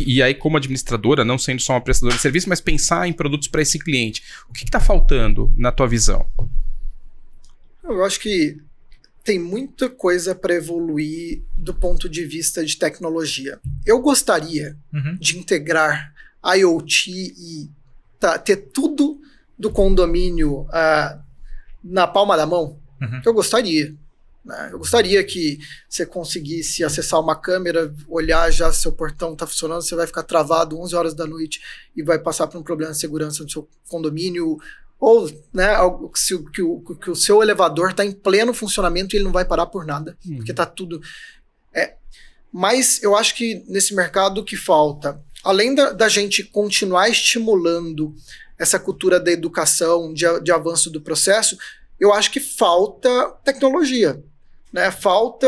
[0.00, 3.48] e aí, como administradora, não sendo só uma prestadora de serviço, mas pensar em produtos
[3.48, 4.22] para esse cliente.
[4.48, 6.26] O que está faltando na tua visão?
[7.84, 8.56] Eu acho que
[9.22, 13.60] tem muita coisa para evoluir do ponto de vista de tecnologia.
[13.84, 15.16] Eu gostaria uhum.
[15.20, 16.12] de integrar
[16.44, 17.70] IoT e
[18.18, 19.20] tá, ter tudo
[19.58, 21.22] do condomínio uh,
[21.84, 22.80] na palma da mão.
[23.00, 23.20] Uhum.
[23.24, 23.94] Eu gostaria.
[24.44, 24.70] Né?
[24.72, 29.82] Eu gostaria que você conseguisse acessar uma câmera, olhar já se seu portão está funcionando,
[29.82, 31.60] você vai ficar travado 11 horas da noite
[31.96, 34.58] e vai passar por um problema de segurança no seu condomínio,
[34.98, 35.68] ou né,
[36.14, 39.44] se, que, o, que o seu elevador está em pleno funcionamento e ele não vai
[39.44, 40.36] parar por nada, uhum.
[40.36, 41.00] porque está tudo.
[41.74, 41.94] É,
[42.52, 48.14] mas eu acho que nesse mercado o que falta, além da, da gente continuar estimulando
[48.58, 51.56] essa cultura da educação, de, de avanço do processo,
[51.98, 54.22] eu acho que falta tecnologia
[54.72, 55.46] né, falta.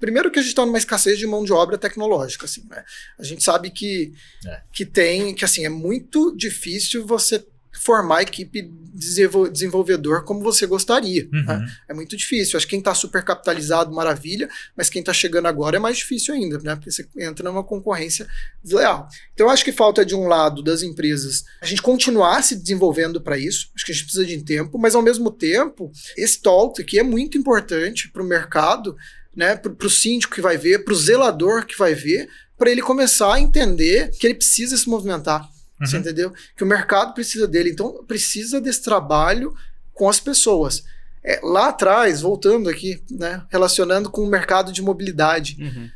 [0.00, 2.84] Primeiro que a gente está numa escassez de mão de obra tecnológica, assim, né?
[3.18, 4.12] A gente sabe que,
[4.46, 4.62] é.
[4.72, 7.44] que tem, que assim, é muito difícil você
[7.78, 11.28] formar equipe desenvolvedor como você gostaria.
[11.32, 11.44] Uhum.
[11.44, 11.66] Né?
[11.88, 12.56] É muito difícil.
[12.56, 16.34] Acho que quem está super capitalizado, maravilha, mas quem está chegando agora é mais difícil
[16.34, 16.74] ainda, né?
[16.74, 18.26] Porque você entra numa concorrência
[18.62, 19.08] desleal.
[19.32, 23.20] Então, eu acho que falta, de um lado, das empresas, a gente continuar se desenvolvendo
[23.20, 23.70] para isso.
[23.74, 27.02] Acho que a gente precisa de tempo, mas ao mesmo tempo, esse talk aqui é
[27.02, 28.96] muito importante para o mercado,
[29.34, 29.56] né?
[29.56, 33.34] Para o síndico que vai ver, para o zelador que vai ver, para ele começar
[33.34, 35.48] a entender que ele precisa se movimentar.
[35.80, 35.86] Uhum.
[35.86, 36.32] Você entendeu?
[36.56, 37.70] Que o mercado precisa dele.
[37.70, 39.54] Então, precisa desse trabalho
[39.94, 40.84] com as pessoas.
[41.24, 45.90] É, lá atrás, voltando aqui, né, relacionando com o mercado de mobilidade, uhum.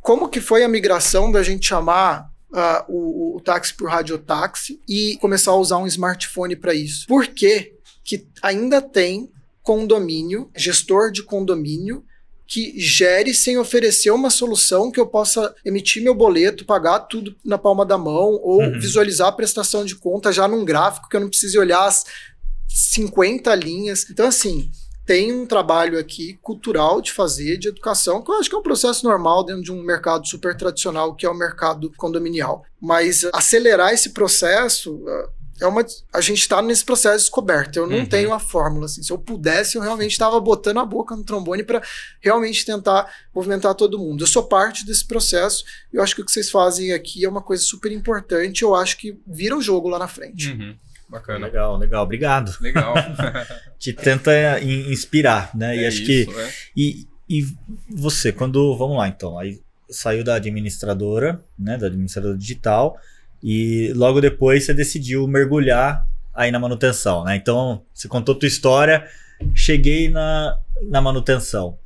[0.00, 5.16] como que foi a migração da gente chamar uh, o, o, táxi por radiotáxi e
[5.20, 7.06] começar a usar um smartphone para isso?
[7.06, 9.30] Por que, que ainda tem
[9.62, 12.04] condomínio, gestor de condomínio,
[12.46, 17.56] que gere sem oferecer uma solução que eu possa emitir meu boleto, pagar tudo na
[17.56, 18.78] palma da mão ou Uhum.
[18.78, 22.04] visualizar a prestação de conta já num gráfico que eu não precise olhar as
[22.68, 24.06] 50 linhas.
[24.10, 24.70] Então, assim,
[25.06, 28.62] tem um trabalho aqui cultural de fazer, de educação, que eu acho que é um
[28.62, 32.62] processo normal dentro de um mercado super tradicional, que é o mercado condominial.
[32.80, 35.02] Mas acelerar esse processo.
[35.60, 37.78] É uma, a gente está nesse processo de descoberta.
[37.78, 38.06] Eu não Uhum.
[38.06, 38.86] tenho a fórmula.
[38.86, 39.02] Assim.
[39.02, 41.80] Se eu pudesse, eu realmente estava botando a boca no trombone para
[42.20, 44.24] realmente tentar movimentar todo mundo.
[44.24, 45.64] Eu sou parte desse processo.
[45.92, 48.62] Eu acho que o que vocês fazem aqui é uma coisa super importante.
[48.62, 50.50] Eu acho que vira o jogo lá na frente.
[50.52, 50.76] Uhum.
[51.08, 51.46] Bacana.
[51.46, 52.02] Legal, legal.
[52.04, 52.56] Obrigado.
[52.60, 52.94] Legal.
[53.78, 55.76] Te tenta in- inspirar, né?
[55.76, 56.22] e É acho que.
[56.22, 56.52] isso, é.
[56.76, 57.44] E, e
[57.88, 58.76] você, quando.
[58.76, 59.38] Vamos lá, então.
[59.38, 61.76] Aí saiu da administradora, né?
[61.76, 62.98] Da administradora digital.
[63.46, 66.02] E logo depois você decidiu mergulhar
[66.34, 67.36] aí na manutenção, né?
[67.36, 69.06] Então, você contou tua história,
[69.54, 71.76] cheguei na, na manutenção.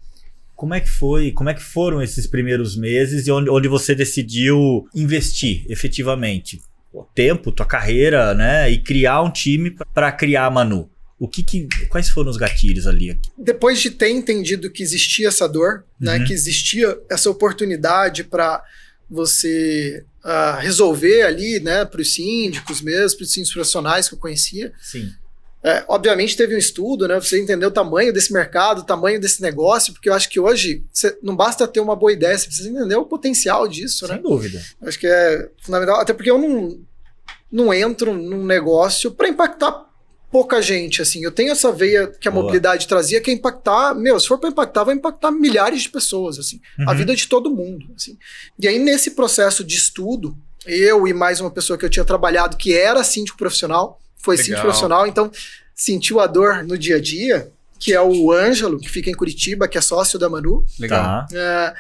[0.54, 1.32] Como é que foi?
[1.32, 6.60] Como é que foram esses primeiros meses e onde, onde você decidiu investir efetivamente?
[6.92, 8.70] O tempo, tua carreira, né?
[8.70, 10.88] E criar um time para criar a Manu.
[11.18, 13.18] O que, que quais foram os gatilhos ali?
[13.36, 16.24] depois de ter entendido que existia essa dor, né, Uhum.
[16.24, 18.62] que existia essa oportunidade para
[19.10, 24.18] você ah, resolver ali, né, para os síndicos mesmo, para os síndicos profissionais que eu
[24.18, 24.72] conhecia.
[24.82, 25.10] Sim.
[25.64, 29.18] É, obviamente teve um estudo, né, pra você entender o tamanho desse mercado, o tamanho
[29.20, 32.46] desse negócio, porque eu acho que hoje você- não basta ter uma boa ideia, você
[32.46, 34.14] precisa entender o potencial disso, né?
[34.14, 34.62] Sem dúvida.
[34.82, 36.78] Acho que é fundamental, até porque eu não,
[37.50, 39.87] não entro num negócio para impactar
[40.30, 41.24] pouca gente, assim.
[41.24, 42.42] Eu tenho essa veia que a Boa.
[42.44, 46.38] mobilidade trazia, que é impactar, meu, se for para impactar, vai impactar milhares de pessoas,
[46.38, 46.60] assim.
[46.86, 46.96] A Uhum.
[46.96, 48.16] vida de todo mundo, assim.
[48.58, 50.36] E aí, nesse processo de estudo,
[50.66, 54.44] eu e mais uma pessoa que eu tinha trabalhado, que era síndico profissional, foi Legal.
[54.46, 55.30] síndico profissional, então
[55.74, 59.68] sentiu a dor no dia a dia, que é o Ângelo, que fica em Curitiba,
[59.68, 60.66] que é sócio da Manu.
[60.78, 61.00] Legal.
[61.00, 61.26] Tá.
[61.32, 61.74] É,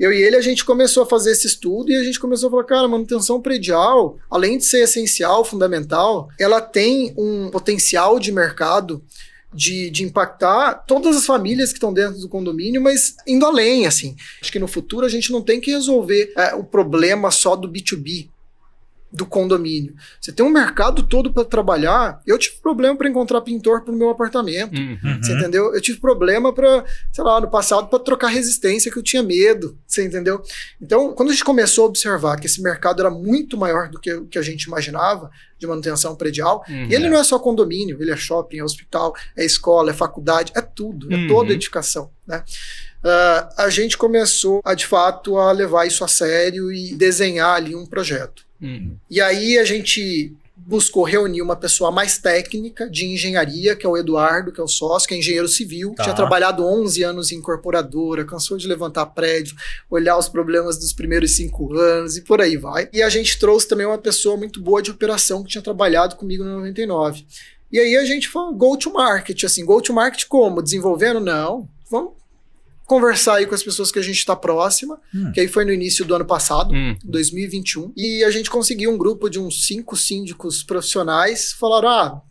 [0.00, 2.50] eu e ele, a gente começou a fazer esse estudo e a gente começou a
[2.50, 9.04] falar, cara, manutenção predial, além de ser essencial, fundamental, ela tem um potencial de mercado
[9.52, 14.16] de, de impactar todas as famílias que estão dentro do condomínio, mas indo além, assim.
[14.40, 17.68] Acho que no futuro a gente não tem que resolver é, o problema só do
[17.68, 18.30] B2B,
[19.12, 19.94] do condomínio.
[20.20, 22.20] Você tem um mercado todo para trabalhar.
[22.26, 24.78] Eu tive problema para encontrar pintor para o meu apartamento.
[24.78, 24.98] Uhum.
[25.20, 25.38] Você Uhum.
[25.38, 25.74] entendeu?
[25.74, 29.76] Eu tive problema para, sei lá, no passado para trocar resistência que eu tinha medo,
[29.86, 30.40] você entendeu?
[30.80, 34.12] Então, quando a gente começou a observar que esse mercado era muito maior do que
[34.12, 36.86] o que a gente imaginava de manutenção predial, Uhum.
[36.88, 40.52] e ele não é só condomínio, ele é shopping, é hospital, é escola, é faculdade,
[40.54, 41.26] é tudo, é Uhum.
[41.28, 42.42] toda edificação, né?
[43.02, 47.74] Ah, a gente começou a de fato a levar isso a sério e desenhar ali
[47.74, 48.48] um projeto.
[48.60, 48.96] Uhum.
[49.10, 53.96] E aí a gente buscou reunir uma pessoa mais técnica de engenharia, que é o
[53.96, 56.04] Eduardo, que é o sócio, que é engenheiro civil, Tá.
[56.04, 59.56] tinha trabalhado 11 anos em incorporadora, cansou de levantar prédio,
[59.90, 62.88] olhar os problemas dos primeiros cinco anos e por aí vai.
[62.92, 66.44] E a gente trouxe também uma pessoa muito boa de operação que tinha trabalhado comigo
[66.44, 67.24] no 99.
[67.72, 70.62] E aí a gente falou go to market, assim, go to market como?
[70.62, 71.20] Desenvolvendo?
[71.20, 71.68] Não.
[71.90, 72.12] Vamos
[72.90, 75.30] conversar aí com as pessoas que a gente está próxima, Hum.
[75.32, 76.74] que aí foi no início do ano passado.
[76.74, 76.96] Uhum.
[77.04, 77.92] 2021.
[77.96, 81.52] E a gente conseguiu um grupo de uns cinco síndicos profissionais.
[81.52, 82.22] Falaram: ah,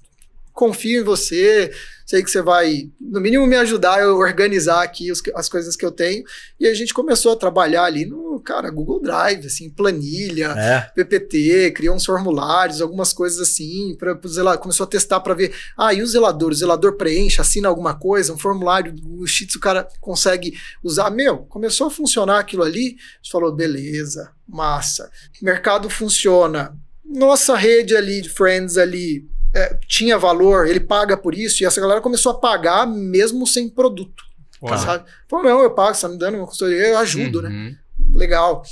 [0.60, 1.72] confio em você,
[2.06, 5.86] sei que você vai, no mínimo, me ajudar a organizar aqui os- as coisas que
[5.86, 6.22] eu tenho.
[6.60, 10.82] E a gente começou a trabalhar ali no, cara, Google Drive, assim, planilha, É.
[10.94, 14.16] PPT, criou uns formulários, algumas coisas assim, para
[14.58, 18.34] começou a testar para ver, ah, e o zelador, o zelador preenche, assina alguma coisa,
[18.34, 23.22] um formulário do Sheets o cara consegue usar, meu, começou a funcionar aquilo ali, a
[23.22, 25.10] gente falou, beleza, massa,
[25.42, 31.64] mercado funciona, nossa rede ali de friends ali é, tinha valor, ele paga por isso,
[31.64, 34.24] e essa galera começou a pagar mesmo sem produto,
[34.62, 34.78] Uau.
[34.78, 35.06] sabe?
[35.28, 37.50] Falou, não, eu pago, você tá me dando uma consultoria, eu ajudo, né?
[37.50, 38.18] Uhum.
[38.18, 38.64] legal.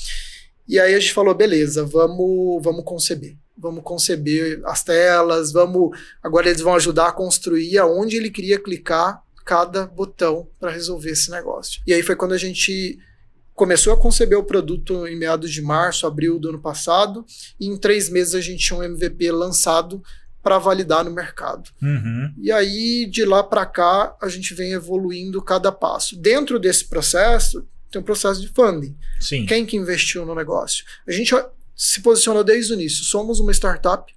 [0.67, 3.37] E aí a gente falou, beleza, vamos, vamos conceber.
[3.57, 5.97] Vamos conceber as telas, vamos.
[6.21, 11.31] Agora eles vão ajudar a construir aonde ele queria clicar cada botão para resolver esse
[11.31, 11.81] negócio.
[11.87, 12.99] E aí foi quando a gente
[13.55, 17.25] começou a conceber o produto em meados de março, abril do ano passado,
[17.59, 20.03] e em três meses a gente tinha um MVP lançado
[20.47, 21.69] para validar no mercado.
[21.81, 22.33] Uhum.
[22.41, 26.15] E aí, de lá para cá, a gente vem evoluindo cada passo.
[26.15, 28.95] Dentro desse processo, tem um processo de funding.
[29.19, 29.45] Sim.
[29.45, 30.85] Quem que investiu no negócio?
[31.05, 31.35] A gente
[31.75, 33.03] se posicionou desde o início.
[33.03, 34.09] Somos uma startup,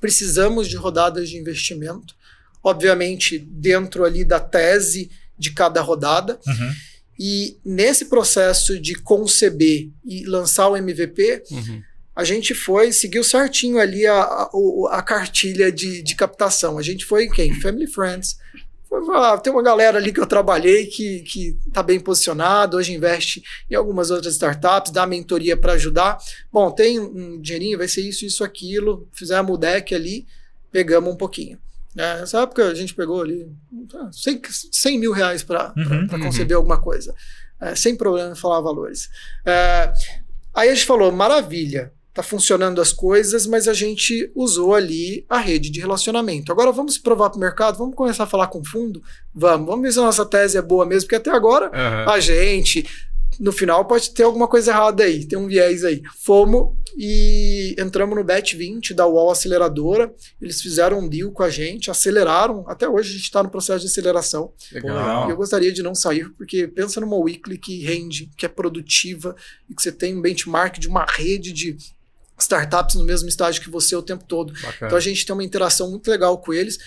[0.00, 2.14] precisamos de rodadas de investimento,
[2.62, 6.38] obviamente dentro ali da tese de cada rodada.
[6.46, 6.72] Uhum.
[7.18, 11.82] E nesse processo de conceber e lançar o MVP, Uhum.
[12.20, 14.50] A gente foi, seguiu certinho ali a, a,
[14.90, 16.76] a cartilha de, de captação.
[16.76, 17.54] A gente foi quem?
[17.54, 18.36] Family Friends,
[19.14, 23.74] Ah, tem uma galera ali que eu trabalhei que está bem posicionado, hoje investe em
[23.74, 26.18] algumas outras startups, dá mentoria para ajudar.
[26.52, 29.08] Bom, tem um dinheirinho, vai ser isso, isso, aquilo.
[29.12, 30.26] Fizemos o deck ali,
[30.70, 31.58] pegamos um pouquinho.
[31.96, 33.50] É, nessa época a gente pegou ali
[34.12, 36.62] 100, 100 mil reais para uhum, conceber uhum.
[36.62, 37.14] alguma coisa,
[37.60, 39.08] é, sem problema falar valores.
[39.46, 39.92] É,
[40.52, 45.38] aí a gente falou: maravilha, tá funcionando as coisas, mas a gente usou ali a
[45.38, 46.50] rede de relacionamento.
[46.50, 49.02] Agora vamos provar para o mercado, vamos começar a falar com fundo?
[49.32, 52.12] Vamos, vamos ver se a nossa tese é boa mesmo, porque até agora uhum.
[52.12, 52.84] a gente,
[53.38, 56.02] no final, pode ter alguma coisa errada aí, tem um viés aí.
[56.18, 61.48] Fomos e entramos no Bet 20 da UOL Aceleradora, eles fizeram um deal com a
[61.48, 64.52] gente, aceleraram, até hoje a gente está no processo de aceleração.
[64.72, 65.28] Legal.
[65.28, 69.36] E eu gostaria de não sair, porque pensa numa weekly que rende, que é produtiva
[69.68, 71.76] e que você tem um benchmark de uma rede de
[72.42, 74.52] startups no mesmo estágio que você o tempo todo.
[74.52, 74.86] Bacana.
[74.86, 76.78] Então a gente tem uma interação muito legal com eles.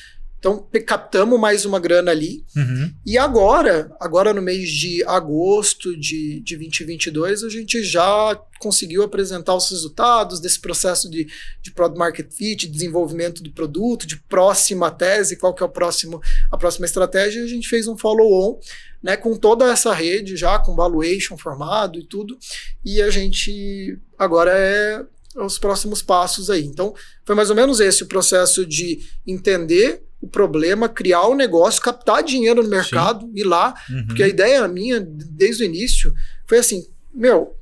[0.44, 2.44] Então captamos mais uma grana ali.
[2.54, 2.94] Uhum.
[3.06, 9.56] E agora, agora no mês de agosto de, de 2022, a gente já conseguiu apresentar
[9.56, 11.30] os resultados desse processo de,
[11.62, 16.22] de product market fit, desenvolvimento do produto, de próxima tese, qual que é o próximo,
[16.52, 17.42] a próxima estratégia.
[17.42, 18.60] A gente fez um follow-on
[19.02, 22.38] né, com toda essa rede já, com valuation formado e tudo.
[22.84, 25.06] E a gente agora é
[25.36, 26.66] os próximos passos aí.
[26.66, 26.94] Então,
[27.26, 31.82] foi mais ou menos esse o processo de entender o problema, criar o um negócio,
[31.82, 33.32] captar dinheiro no mercado, Sim.
[33.36, 34.06] ir lá, uhum.
[34.08, 36.14] porque a ideia minha desde o início
[36.48, 37.58] foi assim, meu,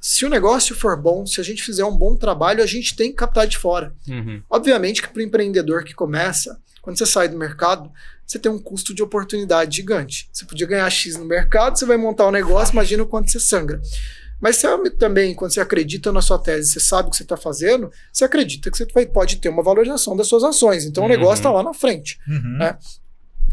[0.00, 3.10] se o negócio for bom, se a gente fizer um bom trabalho, a gente tem
[3.10, 3.92] que captar de fora.
[4.06, 4.42] Uhum.
[4.48, 7.90] Obviamente que para o empreendedor que começa, quando você sai do mercado,
[8.26, 10.28] você tem um custo de oportunidade gigante.
[10.30, 13.40] Você podia ganhar X no mercado, você vai montar um negócio, imagina o quanto você
[13.40, 13.80] sangra.
[14.40, 17.36] Mas você também, quando você acredita na sua tese, você sabe o que você está
[17.36, 20.84] fazendo, você acredita que você vai, pode ter uma valorização das suas ações.
[20.84, 21.08] Então uhum.
[21.08, 22.18] o negócio está lá na frente.
[22.28, 22.58] Uhum.
[22.58, 22.76] Né?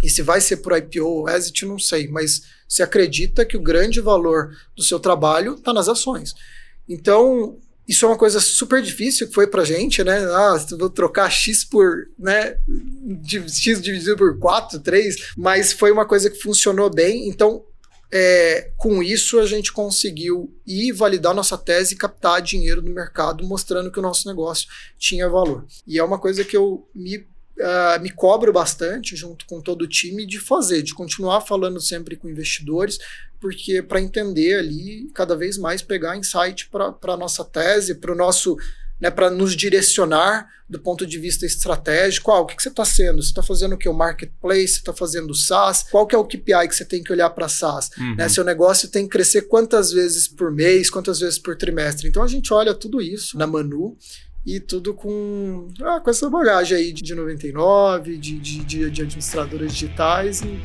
[0.03, 3.61] E se vai ser por IPO ou exit, não sei, mas você acredita que o
[3.61, 6.33] grande valor do seu trabalho está nas ações.
[6.89, 7.57] Então,
[7.87, 10.17] isso é uma coisa super difícil que foi pra gente, né?
[10.25, 12.57] Ah, vou trocar X por, né?
[13.47, 17.27] X dividido por 4, 3, mas foi uma coisa que funcionou bem.
[17.27, 17.63] Então,
[18.11, 23.45] é, com isso, a gente conseguiu ir validar nossa tese e captar dinheiro no mercado,
[23.45, 25.65] mostrando que o nosso negócio tinha valor.
[25.87, 29.87] E é uma coisa que eu me, uh, me cobro bastante, junto com todo o
[29.87, 32.97] time, de fazer, de continuar falando sempre com investidores,
[33.39, 38.15] porque para entender ali, cada vez mais pegar insight para a nossa tese, para o
[38.15, 38.57] nosso
[39.01, 42.31] né, para nos direcionar do ponto de vista estratégico.
[42.31, 43.21] Ah, o que, que você está sendo?
[43.21, 43.89] Você está fazendo o que?
[43.89, 44.69] O marketplace?
[44.69, 45.83] Você está fazendo o SaaS?
[45.91, 47.89] Qual que é o KPI que você tem que olhar para SaaS?
[47.97, 48.15] Uhum.
[48.15, 52.07] Né, seu negócio tem que crescer quantas vezes por mês, quantas vezes por trimestre.
[52.07, 53.97] Então a gente olha tudo isso na Manu
[54.45, 59.73] e tudo com, ah, com essa bagagem aí de 99, de, de, de, de administradoras
[59.73, 60.41] digitais.
[60.41, 60.59] E,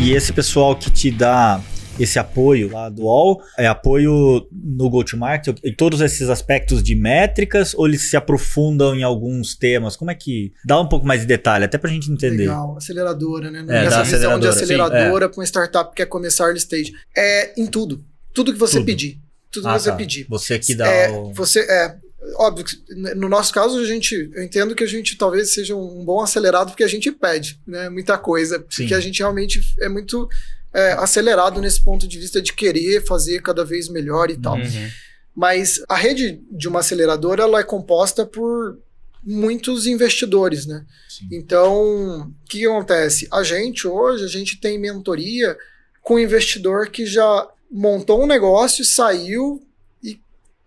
[0.00, 1.60] e esse pessoal que te dá
[1.98, 3.42] esse apoio lá do UOL?
[3.58, 9.02] É apoio no go-to-market em todos esses aspectos de métricas ou eles se aprofundam em
[9.02, 9.96] alguns temas?
[9.96, 10.52] Como é que.
[10.64, 12.44] Dá um pouco mais de detalhe, até pra gente entender.
[12.44, 13.64] Legal, aceleradora, né?
[13.68, 15.40] É, Essa visão de aceleradora para é.
[15.40, 16.92] uma startup que quer começar early stage.
[17.16, 18.04] É em tudo.
[18.32, 18.86] Tudo que você tudo.
[18.86, 19.20] pedir.
[19.50, 19.96] Tudo ah, que você tá.
[19.96, 20.26] pedir.
[20.28, 21.32] Você que dá é, o...
[21.34, 21.96] Você é,
[22.36, 22.76] óbvio que
[23.14, 26.68] no nosso caso a gente eu entendo que a gente talvez seja um bom acelerado
[26.68, 28.82] porque a gente pede né muita coisa Sim.
[28.82, 30.28] porque a gente realmente é muito
[30.74, 34.56] é, acelerado nesse ponto de vista de querer fazer cada vez melhor e tal.
[34.56, 34.90] Uhum.
[35.34, 38.78] Mas a rede de uma aceleradora ela é composta por
[39.24, 40.84] muitos investidores, né?
[41.08, 41.28] Sim.
[41.32, 43.28] Então, o que acontece?
[43.30, 45.56] A gente hoje, a gente tem mentoria
[46.02, 49.62] com investidor que já montou um negócio, saiu,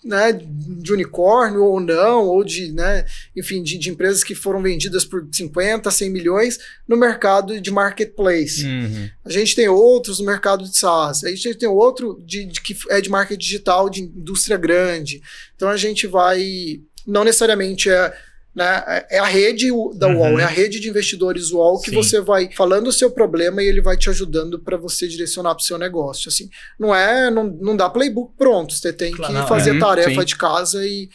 [0.06, 3.04] né, de unicórnio ou não, ou de, né,
[3.36, 8.64] enfim, de, de, empresas que foram vendidas por 50, 100 milhões no mercado de marketplace.
[8.64, 9.10] Uhum.
[9.26, 12.78] A gente tem outros no mercado de SaaS, a gente tem outro de, de, que
[12.92, 15.22] é de marketing digital, de indústria grande.
[15.56, 18.16] Então a gente vai, não necessariamente é
[18.56, 19.06] né?
[19.10, 20.20] É a rede da uhum.
[20.20, 21.96] UOL, é a rede de investidores UOL que Sim.
[21.98, 25.62] você vai falando o seu problema e ele vai te ajudando para você direcionar para
[25.62, 26.30] o seu negócio.
[26.30, 26.50] Assim,
[26.80, 30.26] não é, não, não dá playbook pronto, você tem claro, que fazer uhum, tarefa sim.
[30.26, 31.10] de casa e,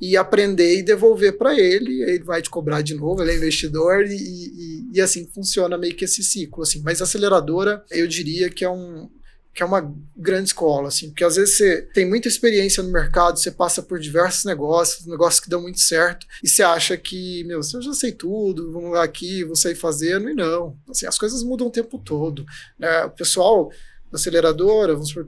[0.00, 4.06] e aprender e devolver para ele, ele vai te cobrar de novo, ele é investidor
[4.06, 6.62] e, e, e assim funciona meio que esse ciclo.
[6.62, 6.80] Assim.
[6.82, 9.10] Mas aceleradora, eu diria que é um,
[9.52, 13.38] que é uma grande escola, assim, porque às vezes você tem muita experiência no mercado,
[13.38, 17.60] você passa por diversos negócios, negócios que dão muito certo, e você acha que, meu,
[17.60, 20.76] eu já sei tudo, vamos lá aqui, vou sair fazendo, e não.
[20.88, 22.44] Assim, as coisas mudam o tempo todo.
[22.78, 23.04] Né?
[23.04, 23.70] O pessoal
[24.10, 25.26] da aceleradora, vamos supor,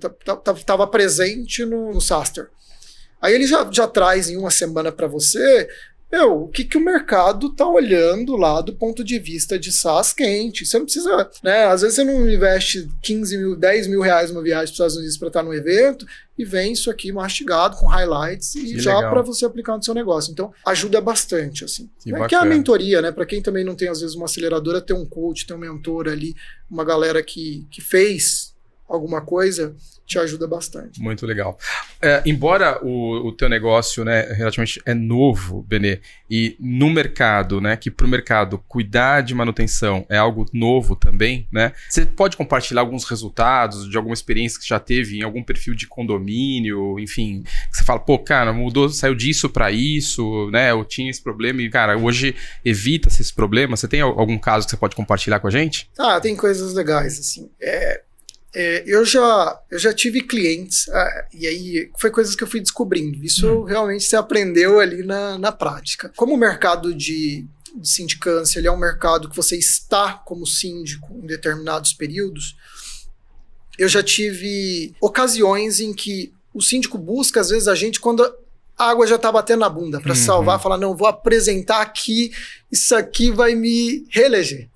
[0.57, 2.49] estava presente no, no Saster.
[3.21, 5.69] Aí ele já, já traz em uma semana para você
[6.13, 10.13] meu, o que, que o mercado está olhando lá do ponto de vista de SaaS
[10.13, 10.67] quente.
[10.67, 11.65] Você não precisa, né?
[11.65, 14.97] Às vezes você não investe 15 mil, 10 mil reais numa viagem para os Estados
[14.97, 16.07] Unidos para estar no evento
[16.37, 19.95] e vem isso aqui mastigado com highlights e Que já para você aplicar no seu
[19.95, 20.31] negócio.
[20.31, 21.89] Então, ajuda bastante, assim.
[22.03, 23.11] Que é que é a mentoria, né?
[23.11, 26.09] Para quem também não tem, às vezes, uma aceleradora, ter um coach, ter um mentor
[26.09, 26.35] ali,
[26.71, 28.53] uma galera que, que fez
[28.87, 29.75] alguma coisa,
[30.07, 31.01] te ajuda bastante.
[31.01, 31.59] Muito legal.
[32.01, 36.01] É, embora o, o teu negócio, né, relativamente é novo, Benê,
[36.31, 41.47] e no mercado, né, que para o mercado cuidar de manutenção é algo novo também,
[41.53, 41.73] né?
[41.89, 45.87] Você pode compartilhar alguns resultados de alguma experiência que já teve em algum perfil de
[45.87, 50.71] condomínio, enfim, que você fala, pô, cara, mudou, saiu disso para isso, né?
[50.71, 52.35] Eu tinha esse problema e, cara, hoje
[52.65, 53.77] evita-se esse problema.
[53.77, 55.89] Você tem al- algum caso que você pode compartilhar com a gente?
[55.99, 57.51] Ah, tem coisas legais, assim.
[57.61, 58.03] É,
[58.55, 62.61] é, eu, já, eu já tive clientes, ah, e aí foi coisas que eu fui
[62.61, 63.25] descobrindo.
[63.25, 66.13] Isso realmente você aprendeu ali na, na prática.
[66.17, 71.09] Como o mercado de, de sindicância ele é um mercado que você está como síndico
[71.23, 72.55] em determinados períodos,
[73.79, 78.23] eu já tive ocasiões em que o síndico busca, às vezes, a gente quando
[78.77, 80.17] a água já está batendo na bunda, para Uhum.
[80.17, 82.33] salvar, falar: não, vou apresentar aqui,
[82.71, 84.69] isso aqui vai me reeleger.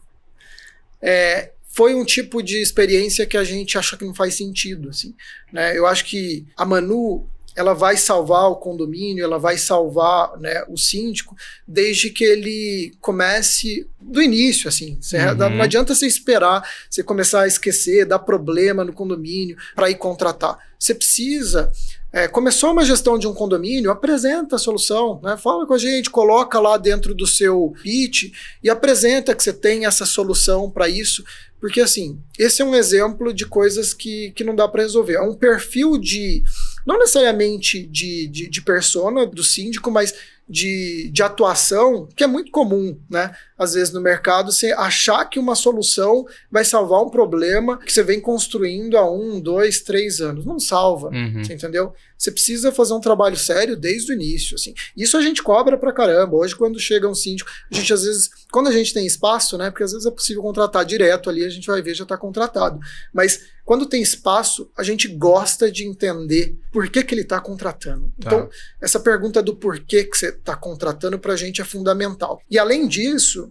[1.03, 4.89] É, foi um tipo de experiência que a gente acha que não faz sentido.
[4.89, 5.15] Assim,
[5.53, 5.77] né?
[5.77, 10.77] Eu acho que a Manu ela vai salvar o condomínio, ela vai salvar né, o
[10.77, 11.35] síndico,
[11.67, 14.99] desde que ele comece do início, assim.
[15.01, 15.17] Você-
[15.49, 15.57] Uhum.
[15.57, 20.59] Não adianta você esperar você começar a esquecer, dar problema no condomínio para ir contratar.
[20.79, 21.73] Você precisa.
[22.13, 25.37] É, começou uma gestão de um condomínio, apresenta a solução, né?
[25.37, 28.33] fala com a gente, coloca lá dentro do seu pitch
[28.63, 31.25] e apresenta que você tem essa solução para isso,
[31.61, 35.15] porque assim, esse é um exemplo de coisas que, que não dá para resolver.
[35.15, 36.43] É um perfil de,
[36.87, 40.15] não necessariamente de, de, de persona do síndico, mas
[40.49, 43.35] de, de atuação que é muito comum, né?
[43.59, 48.03] Às vezes no mercado, você achar que uma solução vai salvar um problema que você
[48.03, 50.45] vem construindo há um, dois, três anos.
[50.45, 51.09] Não salva.
[51.09, 51.43] Uhum.
[51.43, 51.93] Você entendeu?
[52.19, 54.75] Você precisa fazer um trabalho sério desde o início, assim.
[54.97, 56.37] Isso a gente cobra pra caramba.
[56.37, 59.71] Hoje, quando chega um síndico, a gente às vezes, quando a gente tem espaço, né?
[59.71, 62.81] Porque às vezes é possível contratar direto ali, a gente vai ver já tá contratado.
[63.13, 68.13] Mas quando tem espaço, a gente gosta de entender por que, que ele tá contratando.
[68.21, 68.27] Tá.
[68.29, 68.49] Então,
[68.81, 72.41] essa pergunta do porquê que você tá contratando pra gente é fundamental.
[72.49, 73.46] E além disso,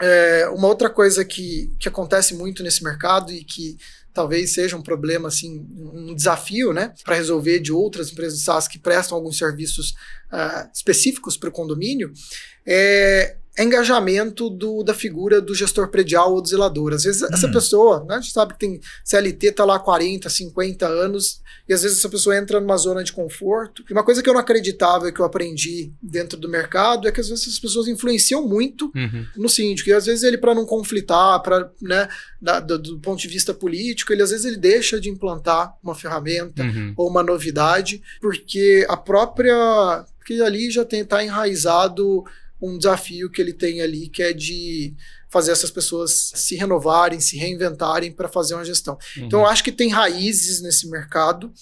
[0.00, 3.76] é, uma outra coisa que, que acontece muito nesse mercado e que
[4.12, 8.66] talvez seja um problema, assim, um desafio, né, para resolver de outras empresas de SaaS
[8.66, 9.94] que prestam alguns serviços
[10.30, 12.12] ah, específicos para o condomínio,
[12.66, 16.92] é, é engajamento do, da figura do gestor predial ou do zelador.
[16.94, 17.52] Às vezes essa Hum.
[17.52, 21.74] pessoa, né, a gente sabe que tem CLT, tá lá há 40, 50 anos, e
[21.74, 23.84] às vezes essa pessoa entra numa zona de conforto.
[23.88, 27.12] E uma coisa que eu não acreditava e que eu aprendi dentro do mercado é
[27.12, 29.26] que às vezes as pessoas influenciam muito Uhum.
[29.36, 29.90] no síndico.
[29.90, 32.08] E às vezes ele, para não conflitar, para, né,
[32.40, 35.94] da- do, do ponto de vista político, ele às vezes ele deixa de implantar uma
[35.94, 36.94] ferramenta Uhum.
[36.96, 40.04] ou uma novidade, porque a própria.
[40.18, 42.22] Porque ali já está enraizado
[42.60, 44.94] um desafio que ele tem ali, que é de
[45.28, 48.98] fazer essas pessoas se renovarem, se reinventarem para fazer uma gestão.
[49.16, 51.52] Então, eu acho que tem raízes nesse mercado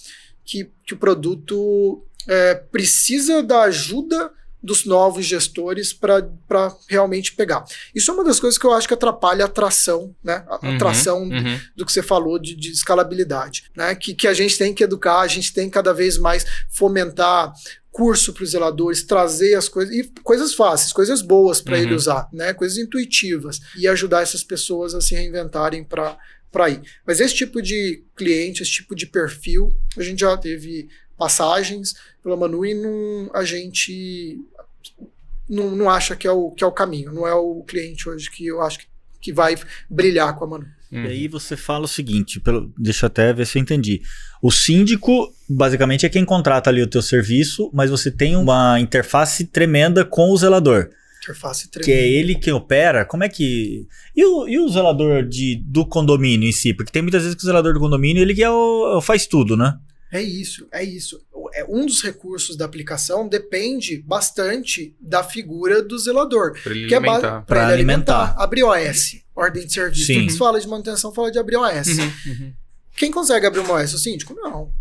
[0.45, 4.33] que, que o produto é, precisa da ajuda
[4.63, 7.65] dos novos gestores para realmente pegar.
[7.95, 10.45] Isso é uma das coisas que eu acho que atrapalha a atração, né?
[10.49, 11.61] A Uhum, atração uhum.
[11.77, 13.95] do que você falou de, de escalabilidade, né?
[13.95, 17.53] Que, que a gente tem que educar, a gente tem que cada vez mais fomentar
[17.97, 21.83] curso para os zeladores, trazer as coisas e coisas fáceis, coisas boas para Uhum.
[21.83, 22.53] ele usar, né?
[22.53, 26.83] Coisas intuitivas e ajudar essas pessoas a se reinventarem para ir.
[27.07, 32.37] Mas esse tipo de cliente, esse tipo de perfil, a gente já teve passagens pela
[32.37, 34.39] Manu e não, a gente
[35.49, 37.15] não, não acha que é, o, que é o caminho.
[37.15, 38.87] Não é o cliente hoje que eu acho que,
[39.23, 39.57] que vai
[39.89, 40.67] brilhar com a Manu.
[40.97, 41.05] Uhum.
[41.05, 44.01] E aí você fala o seguinte, pelo, deixa eu até ver se eu entendi.
[44.43, 49.45] O síndico, basicamente, é quem contrata ali o teu serviço, mas você tem uma interface
[49.47, 50.89] tremenda com o zelador.
[51.23, 52.07] Interface Que é tremenda.
[52.07, 53.87] ele quem opera, como é que.
[54.15, 56.73] E o, e o zelador de, do condomínio em si?
[56.73, 59.57] Porque tem muitas vezes que o zelador do condomínio ele que é o, faz tudo,
[59.57, 59.75] né?
[60.13, 61.19] É isso, é isso.
[61.55, 66.53] É, um dos recursos da aplicação depende bastante da figura do zelador.
[66.63, 67.43] Pra ele Que é alimentar.
[67.43, 68.21] para ele alimentar.
[68.21, 68.43] alimentar.
[68.43, 70.07] Abrir OS, ordem de serviço.
[70.07, 70.15] Sim.
[70.21, 71.89] Quando se fala de manutenção, fala de abrir OS.
[71.89, 72.53] Uhum, uhum.
[72.97, 73.93] Quem consegue abrir uma OS?
[73.93, 74.35] O síndico?
[74.35, 74.73] Não.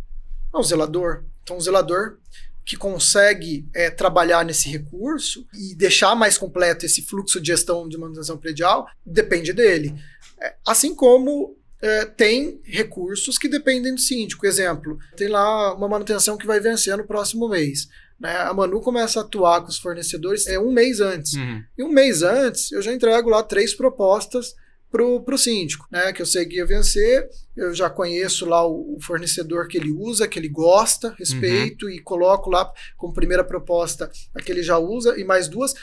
[0.54, 1.26] Não, o zelador.
[1.44, 2.18] Então, o zelador
[2.66, 7.98] que consegue é, trabalhar nesse recurso e deixar mais completo esse fluxo de gestão de
[7.98, 9.94] manutenção predial depende dele.
[10.42, 14.48] É, assim como é, tem recursos que dependem do síndico.
[14.48, 17.88] Exemplo, tem lá uma manutenção que vai vencer no próximo mês.
[18.20, 18.36] Né?
[18.38, 21.34] A Manu começa a atuar com os fornecedores é um mês antes.
[21.34, 21.64] Uhum.
[21.78, 24.54] E um mês antes, eu já entrego lá três propostas
[24.96, 26.14] pro, pro síndico, né?
[26.14, 29.92] Que eu sei que ia vencer, eu já conheço lá o, o fornecedor que ele
[29.92, 34.78] usa, que ele gosta, respeito, e coloco lá como primeira proposta a que ele já
[34.78, 35.74] usa, e mais duas.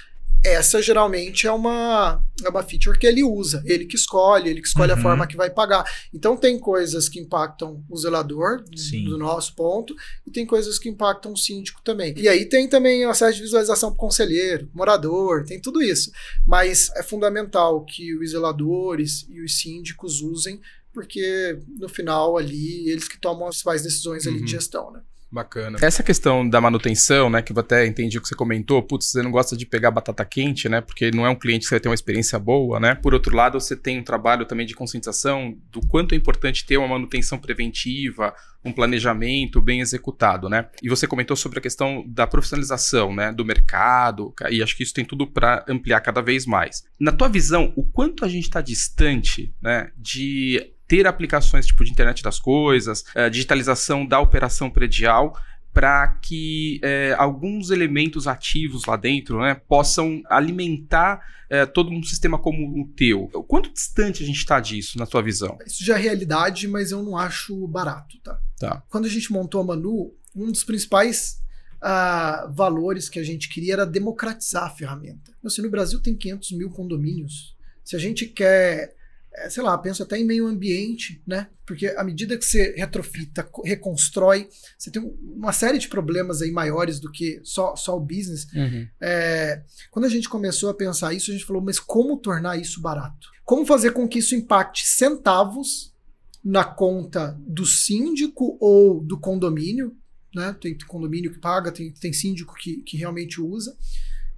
[0.45, 4.67] Essa geralmente é uma, é uma feature que ele usa, ele que escolhe, ele que
[4.67, 5.03] escolhe a Uhum.
[5.03, 5.85] forma que vai pagar.
[6.13, 9.05] Então tem coisas que impactam o zelador, Sim.
[9.05, 9.95] do nosso ponto,
[10.27, 12.13] e tem coisas que impactam o síndico também.
[12.17, 16.11] E aí tem também o acesso de visualização para conselheiro, morador, tem tudo isso.
[16.47, 20.61] Mas é fundamental que os zeladores e os síndicos usem,
[20.93, 24.45] porque no final ali, eles que tomam as principais decisões ali Uhum.
[24.45, 25.01] de gestão, né?
[25.33, 25.79] Bacana.
[25.81, 29.23] Essa questão da manutenção, né, que eu até entendi o que você comentou, putz, você
[29.23, 31.89] não gosta de pegar batata quente, né, porque não é um cliente que vai ter
[31.89, 32.95] uma experiência boa, né?
[32.95, 36.77] Por outro lado, você tem um trabalho também de conscientização do quanto é importante ter
[36.77, 40.69] uma manutenção preventiva, um planejamento bem executado, né?
[40.83, 44.93] E você comentou sobre a questão da profissionalização, né, do mercado, e acho que isso
[44.93, 46.85] tem tudo para ampliar cada vez mais.
[47.01, 51.91] Na tua visão, o quanto a gente está distante, né, de ter aplicações tipo de
[51.91, 55.35] internet das coisas, eh, digitalização da operação predial,
[55.73, 62.39] para que eh, alguns elementos ativos lá dentro né, possam alimentar eh, todo um sistema
[62.39, 63.27] como o teu.
[63.49, 65.57] Quanto distante a gente está disso, na tua visão?
[65.65, 68.39] Isso já é realidade, mas eu não acho barato, tá?
[68.61, 68.83] Tá.
[68.91, 71.41] Quando a gente montou a Manu, um dos principais
[71.81, 75.33] ah, valores que a gente queria era democratizar a ferramenta.
[75.43, 77.57] Assim, no Brasil tem 500 mil condomínios.
[77.83, 78.95] Se a gente quer,
[79.35, 81.49] eh, sei lá, penso até em meio ambiente, né?
[81.67, 86.43] Porque à medida que você retrofita, co- reconstrói, você tem um- uma série de problemas
[86.43, 88.47] aí maiores do que só, só o business.
[89.01, 92.81] É, quando a gente começou a pensar isso, a gente falou, mas como tornar isso
[92.81, 93.29] barato?
[93.45, 95.93] Como fazer com que isso impacte centavos
[96.45, 99.97] na conta do síndico ou do condomínio?
[100.35, 100.57] Né?
[100.61, 103.77] Tem condomínio que paga, tem, tem síndico que, que realmente usa.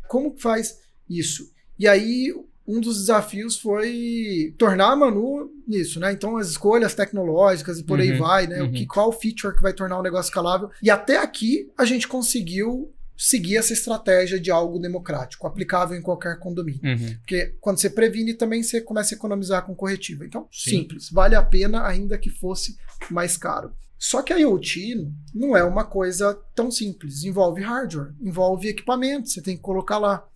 [0.08, 0.78] Como faz
[1.08, 1.52] isso?
[1.78, 2.32] E aí,
[2.66, 6.12] um dos desafios foi tornar a Manu nisso, né?
[6.12, 8.62] Então, as escolhas tecnológicas e por aí Uhum, vai, né?
[8.62, 8.72] O uhum.
[8.72, 10.70] que, qual feature que vai tornar o negócio escalável.
[10.82, 16.38] E até aqui, a gente conseguiu seguir essa estratégia de algo democrático, aplicável em qualquer
[16.38, 16.80] condomínio.
[16.82, 17.16] Uhum.
[17.18, 20.24] Porque quando você previne, também você começa a economizar com corretiva.
[20.24, 20.70] Então, Sim.
[20.70, 21.10] simples.
[21.10, 22.76] Vale a pena, ainda que fosse
[23.10, 23.72] mais caro.
[23.98, 27.24] Só que a IoT não é uma coisa tão simples.
[27.24, 30.26] Envolve hardware, envolve equipamento, você tem que colocar lá.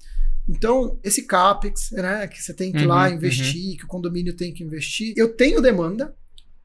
[0.48, 4.34] Então, esse CAPEX, né, que você tem que ir lá Uhum, investir, que o condomínio
[4.34, 6.14] tem que investir, eu tenho demanda,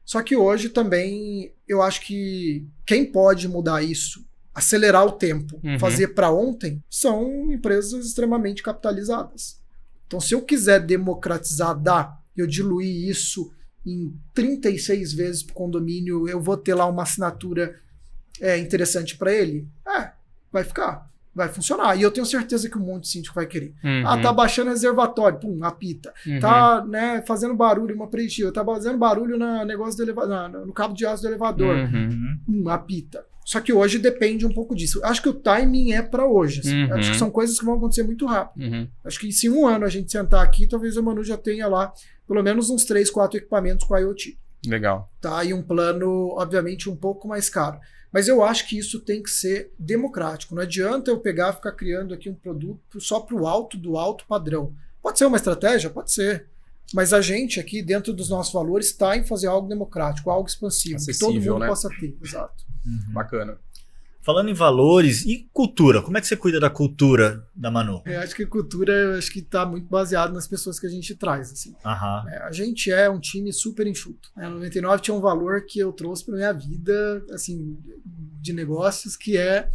[0.04, 4.24] só que hoje também eu acho que quem pode mudar isso,
[4.54, 5.78] acelerar o tempo, Uhum.
[5.78, 9.60] fazer para ontem, são empresas extremamente capitalizadas.
[10.06, 13.52] Então, se eu quiser democratizar, dá, eu diluir isso
[13.84, 17.78] em 36 vezes para o condomínio, eu vou ter lá uma assinatura
[18.40, 19.68] é, interessante para ele?
[19.86, 20.10] É,
[20.50, 21.96] vai ficar, vai funcionar.
[21.96, 23.74] E eu tenho certeza que um monte de síndico vai querer.
[23.82, 24.02] Uhum.
[24.06, 26.12] Ah, tá baixando reservatório, pum, apita.
[26.26, 26.38] Uhum.
[26.40, 28.52] Tá, né, fazendo barulho, uma preenchida.
[28.52, 32.38] Tá fazendo barulho na negócio do eleva- na- no cabo de aço do elevador, Uhum.
[32.48, 33.24] hum, apita.
[33.44, 35.00] Só que hoje depende um pouco disso.
[35.04, 36.60] Acho que o timing é para hoje.
[36.60, 36.84] assim.
[36.84, 36.94] Uhum.
[36.94, 38.64] Acho que são coisas que vão acontecer muito rápido.
[38.64, 38.88] Uhum.
[39.04, 41.92] Acho que se um ano a gente sentar aqui, talvez o Manu já tenha lá
[42.26, 44.38] pelo menos uns 3, 4 equipamentos com IoT.
[44.66, 45.12] Legal.
[45.20, 45.44] Tá?
[45.44, 47.78] E um plano, obviamente, um pouco mais caro.
[48.14, 50.54] Mas eu acho que isso tem que ser democrático.
[50.54, 53.98] Não adianta eu pegar e ficar criando aqui um produto só para o alto do
[53.98, 54.72] alto padrão.
[55.02, 55.90] Pode ser uma estratégia?
[55.90, 56.46] Pode ser.
[56.94, 61.04] Mas a gente aqui, dentro dos nossos valores, está em fazer algo democrático, algo expansivo,
[61.04, 61.66] que todo Acessível, mundo né?
[61.66, 62.16] possa ter.
[62.22, 62.64] Exato.
[63.12, 63.58] Bacana.
[64.24, 68.02] Falando em valores e cultura, como é que você cuida da cultura da Manu?
[68.06, 71.52] Eu acho que cultura acho que está muito baseado nas pessoas que a gente traz.
[71.52, 71.74] Assim.
[71.84, 72.24] Aham.
[72.28, 74.30] É, a gente é um time super enxuto.
[74.34, 74.48] né?
[74.48, 77.76] 99 tinha um valor que eu trouxe para minha vida, assim,
[78.40, 79.68] de negócios, que é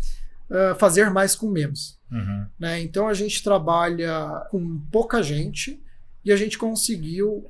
[0.50, 2.00] ah, fazer mais com menos.
[2.12, 2.48] Uhum.
[2.60, 2.82] né?
[2.82, 5.80] Então a gente trabalha com pouca gente
[6.26, 7.46] e a gente conseguiu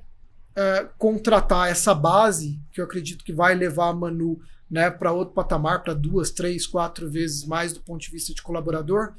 [0.53, 4.37] eh, contratar essa base que eu acredito que vai levar a Manu
[4.69, 8.41] né, para outro patamar, para duas, três, quatro vezes mais do ponto de vista de
[8.41, 9.13] colaborador,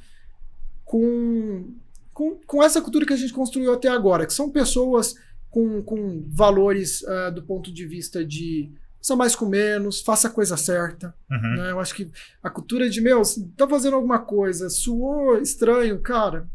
[0.84, 1.74] com,
[2.12, 5.14] com, com essa cultura que a gente construiu até agora, que são pessoas
[5.48, 10.30] com, com valores ah, do ponto de vista de faça mais com menos, faça a
[10.30, 11.14] coisa certa.
[11.30, 11.56] Uhum.
[11.56, 11.70] Né?
[11.70, 12.10] Eu acho que
[12.42, 13.22] a cultura de, meu,
[13.56, 16.48] tá fazendo alguma coisa, suou estranho, cara,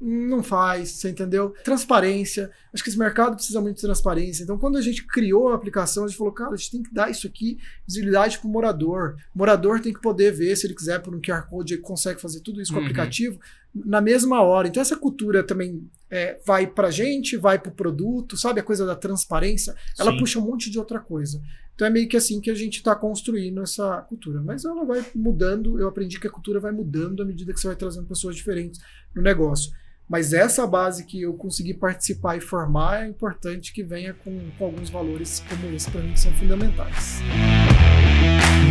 [0.00, 1.54] não faz, você entendeu?
[1.64, 2.50] Transparência.
[2.72, 4.42] Acho que esse mercado precisa muito de transparência.
[4.42, 6.92] Então, quando a gente criou a aplicação, a gente falou, cara, a gente tem que
[6.92, 9.16] dar isso aqui, visibilidade pro morador.
[9.34, 12.20] O morador tem que poder ver, se ele quiser, por um QR Code, ele consegue
[12.20, 12.86] fazer tudo isso com o Uhum.
[12.86, 13.38] aplicativo.
[13.84, 14.66] na mesma hora.
[14.68, 18.58] Então essa cultura também é, vai para a gente, vai para o produto, sabe?
[18.58, 20.18] A coisa da transparência, ela Sim.
[20.18, 21.42] puxa um monte de outra coisa.
[21.74, 24.40] Então é meio que assim que a gente está construindo essa cultura.
[24.40, 27.66] Mas ela vai mudando, eu aprendi que a cultura vai mudando à medida que você
[27.66, 28.80] vai trazendo pessoas diferentes
[29.14, 29.70] no negócio.
[30.08, 34.64] Mas essa base que eu consegui participar e formar é importante que venha com, com
[34.64, 37.20] alguns valores como esse para mim que são fundamentais.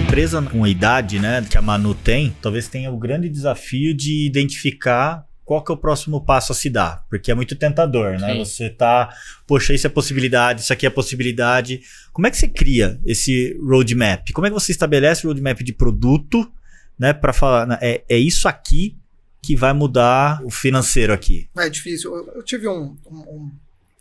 [0.06, 4.26] Empresa com a idade, né, que a Manu tem, talvez tenha o grande desafio de
[4.26, 8.34] identificar qual que é o próximo passo a se dar, porque é muito tentador, né?
[8.34, 8.40] Sim.
[8.40, 9.14] Você tá,
[9.46, 11.82] poxa, isso é possibilidade, isso aqui é possibilidade.
[12.12, 14.32] Como é que você cria esse roadmap?
[14.34, 16.50] Como é que você estabelece o roadmap de produto,
[16.98, 18.98] né, para falar, né, é, é isso aqui
[19.46, 21.50] que vai mudar o financeiro aqui?
[21.58, 22.16] É difícil.
[22.16, 23.52] Eu, eu tive um- um- um-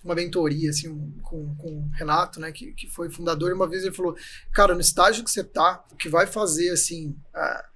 [0.05, 3.66] uma mentoria assim, um- com, com o Renato, né, que, que foi fundador, e uma
[3.68, 4.16] vez ele falou:
[4.53, 7.14] Cara, no estágio que você tá, o que vai fazer assim,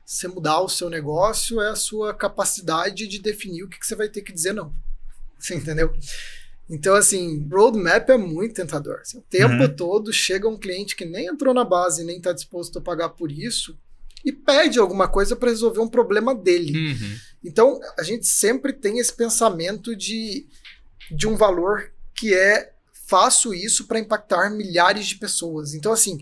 [0.04, 3.94] você mudar o seu negócio é a sua capacidade de definir o que, que você
[3.94, 4.72] vai ter que dizer não.
[5.38, 5.94] Você entendeu?
[6.68, 8.98] Então, assim, roadmap é muito tentador.
[9.00, 9.74] Assim, o tempo Uhum.
[9.74, 13.30] todo chega um cliente que nem entrou na base, nem está disposto a pagar por
[13.32, 13.78] isso,
[14.24, 16.76] e pede alguma coisa para resolver um problema dele.
[16.76, 17.16] Uhum.
[17.44, 20.46] Então, a gente sempre tem esse pensamento de,
[21.10, 22.72] de um valor que é
[23.06, 25.72] faço isso para impactar milhares de pessoas.
[25.72, 26.20] Então, assim,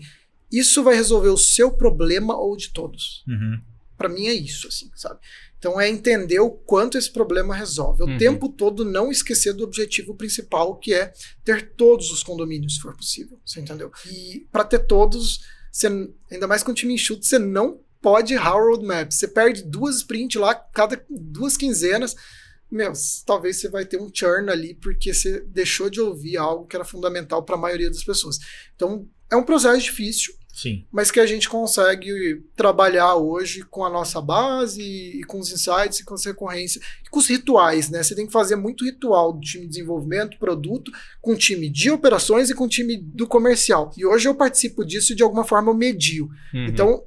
[0.51, 3.25] isso vai resolver o seu problema ou de todos.
[3.27, 3.59] Uhum.
[3.97, 5.19] Para mim é isso, assim, sabe?
[5.57, 8.03] Então é entender o quanto esse problema resolve.
[8.03, 8.17] O Uhum.
[8.17, 11.11] tempo todo não esquecer do objetivo principal, que é
[11.43, 13.39] ter todos os condomínios, se for possível.
[13.43, 13.91] Você entendeu?
[14.05, 15.41] E para ter todos,
[15.71, 15.87] você,
[16.31, 19.11] ainda mais com o time enxuto, você não pode errar o roadmap.
[19.11, 22.15] Você perde duas sprints lá, cada duas quinzenas.
[22.71, 22.93] Meu,
[23.25, 26.85] talvez você vai ter um churn ali porque você deixou de ouvir algo que era
[26.85, 28.39] fundamental para a maioria das pessoas.
[28.77, 30.85] Então, é um processo difícil, Sim.
[30.89, 35.99] mas que a gente consegue trabalhar hoje com a nossa base e com os insights
[35.99, 38.03] e com as recorrências e com os rituais, né?
[38.03, 41.91] Você tem que fazer muito ritual do time de desenvolvimento, produto, com o time de
[41.91, 43.91] operações e com o time do comercial.
[43.97, 46.29] E hoje eu participo disso e de alguma forma eu medio.
[46.53, 46.67] Uhum.
[46.67, 47.03] Então,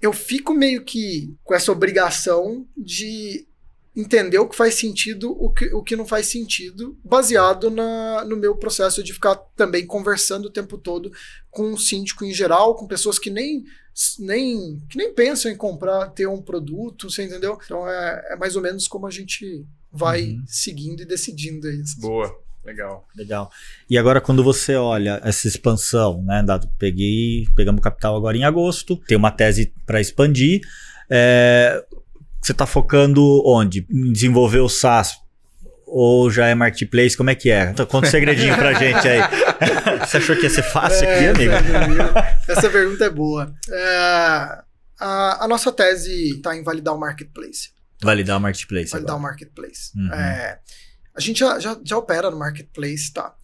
[0.00, 3.46] eu fico meio que com essa obrigação de
[3.94, 8.36] entender o que faz sentido, o que, o que não faz sentido, baseado na, no
[8.36, 11.10] meu processo de ficar também conversando o tempo todo
[11.50, 13.64] com o síndico em geral, com pessoas que nem,
[14.18, 17.58] nem, que nem pensam em comprar, ter um produto, você entendeu?
[17.64, 20.44] Então é, é mais ou menos como a gente vai Uhum.
[20.46, 21.98] seguindo e decidindo isso.
[21.98, 23.06] Boa, legal.
[23.16, 23.50] Legal.
[23.88, 26.42] E agora, quando você olha essa expansão, né?
[26.42, 30.60] Dado, peguei, pegamos capital agora em agosto, tem uma tese para expandir.
[31.10, 31.82] é,
[32.42, 33.86] você está focando onde?
[33.90, 35.16] Em desenvolver o SaaS
[35.86, 37.16] ou já é marketplace?
[37.16, 37.70] Como é que é?
[37.70, 39.20] Então, Conta um segredinho pra gente aí.
[40.00, 41.52] você achou que ia ser fácil aqui, É, amigo?
[41.52, 43.52] essa, essa pergunta é boa.
[43.70, 43.96] É,
[45.00, 47.70] a, a nossa tese está em validar o marketplace.
[48.02, 48.90] Validar o marketplace.
[48.92, 49.30] validar o agora.
[49.32, 49.90] marketplace.
[49.96, 50.12] Uhum.
[50.12, 50.58] É,
[51.16, 53.34] a gente já, já, já opera no marketplace, tá?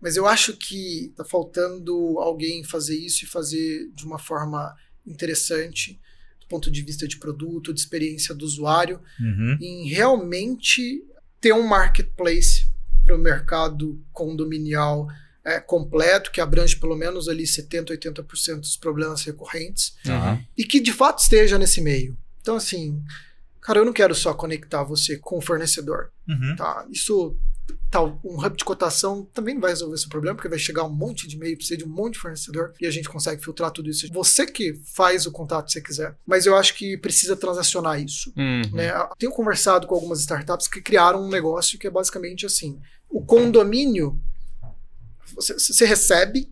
[0.00, 4.74] Mas eu acho que tá faltando alguém fazer isso e fazer de uma forma
[5.06, 6.00] interessante,
[6.40, 9.56] do ponto de vista de produto, de experiência do usuário, Uhum.
[9.60, 11.04] em realmente
[11.40, 12.66] ter um marketplace
[13.04, 15.08] para o mercado condominial
[15.44, 20.44] é, completo, que abrange pelo menos ali 70%, 80% dos problemas recorrentes Uhum.
[20.56, 22.16] e que de fato esteja nesse meio.
[22.40, 23.02] Então, assim,
[23.62, 26.54] cara, eu não quero só conectar você com o fornecedor, Uhum.
[26.56, 26.84] tá?
[26.90, 27.36] Isso,
[27.90, 30.92] tal, um hub de cotação também não vai resolver esse problema, porque vai chegar um
[30.92, 33.88] monte de e-mail, precisa de um monte de fornecedor e a gente consegue filtrar tudo
[33.88, 34.06] isso.
[34.12, 38.32] Você que faz o contato se você quiser, mas eu acho que precisa transacionar isso.
[38.36, 38.62] Uhum.
[38.72, 38.90] Né?
[39.18, 44.18] Tenho conversado com algumas startups que criaram um negócio que é basicamente assim: o condomínio,
[45.34, 46.50] você, você recebe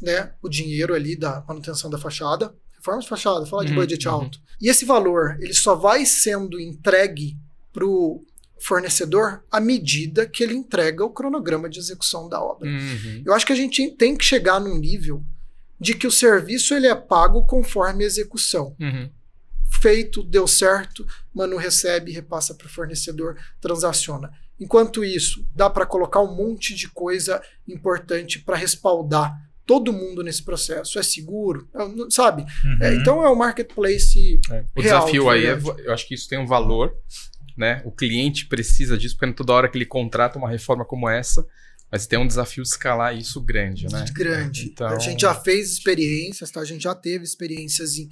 [0.00, 4.08] né, o dinheiro ali da manutenção da fachada, reforma de fachada, fala de Uhum, budget
[4.08, 4.14] uhum.
[4.14, 4.40] alto.
[4.62, 7.36] E esse valor ele só vai sendo entregue
[7.72, 8.24] para o
[8.60, 12.68] fornecedor à medida que ele entrega o cronograma de execução da obra.
[12.68, 13.22] Uhum.
[13.26, 15.22] Eu acho que a gente tem que chegar num nível
[15.80, 19.10] de que o serviço ele é pago conforme a execução Uhum.
[19.80, 21.04] feito, deu certo,
[21.34, 24.30] Manu recebe, repassa para o fornecedor, transaciona.
[24.60, 29.34] Enquanto isso, dá para colocar um monte de coisa importante para respaldar
[29.66, 30.98] todo mundo nesse processo.
[30.98, 31.78] É seguro, É,
[32.10, 32.44] sabe?
[32.80, 33.00] É, Uhum.
[33.00, 34.40] então é o marketplace.
[34.50, 34.64] É.
[34.76, 36.92] O Real, desafio de aí, é, eu acho que isso tem um valor,
[37.56, 37.80] né?
[37.84, 41.46] O cliente precisa disso, porque toda hora que ele contrata uma reforma como essa,
[41.90, 44.04] mas tem um desafio de escalar isso grande, né?
[44.12, 44.66] grande.
[44.72, 46.60] Então- A gente já fez experiências, tá?
[46.60, 48.08] A gente já teve experiências em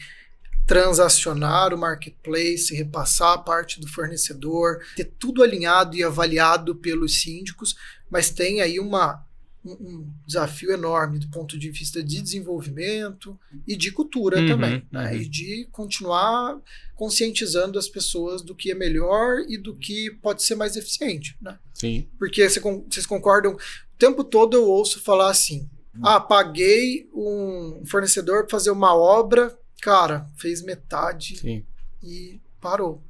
[0.66, 7.74] transacionar o marketplace, repassar a parte do fornecedor, ter tudo alinhado e avaliado pelos síndicos,
[8.08, 9.24] mas tem aí uma
[9.64, 14.86] um, um, desafio enorme do ponto de vista de desenvolvimento e de cultura Uhum, também,
[14.90, 15.10] né?
[15.10, 15.16] uhum.
[15.16, 16.60] E de continuar
[16.94, 21.58] conscientizando as pessoas do que é melhor e do que pode ser mais eficiente, né?
[21.74, 22.06] Sim.
[22.18, 23.52] Porque vocês concordam?
[23.54, 23.58] O
[23.98, 25.68] tempo todo eu ouço falar assim:
[26.02, 31.64] ah, paguei um fornecedor para fazer uma obra, cara, fez metade Sim.
[32.02, 33.02] e parou.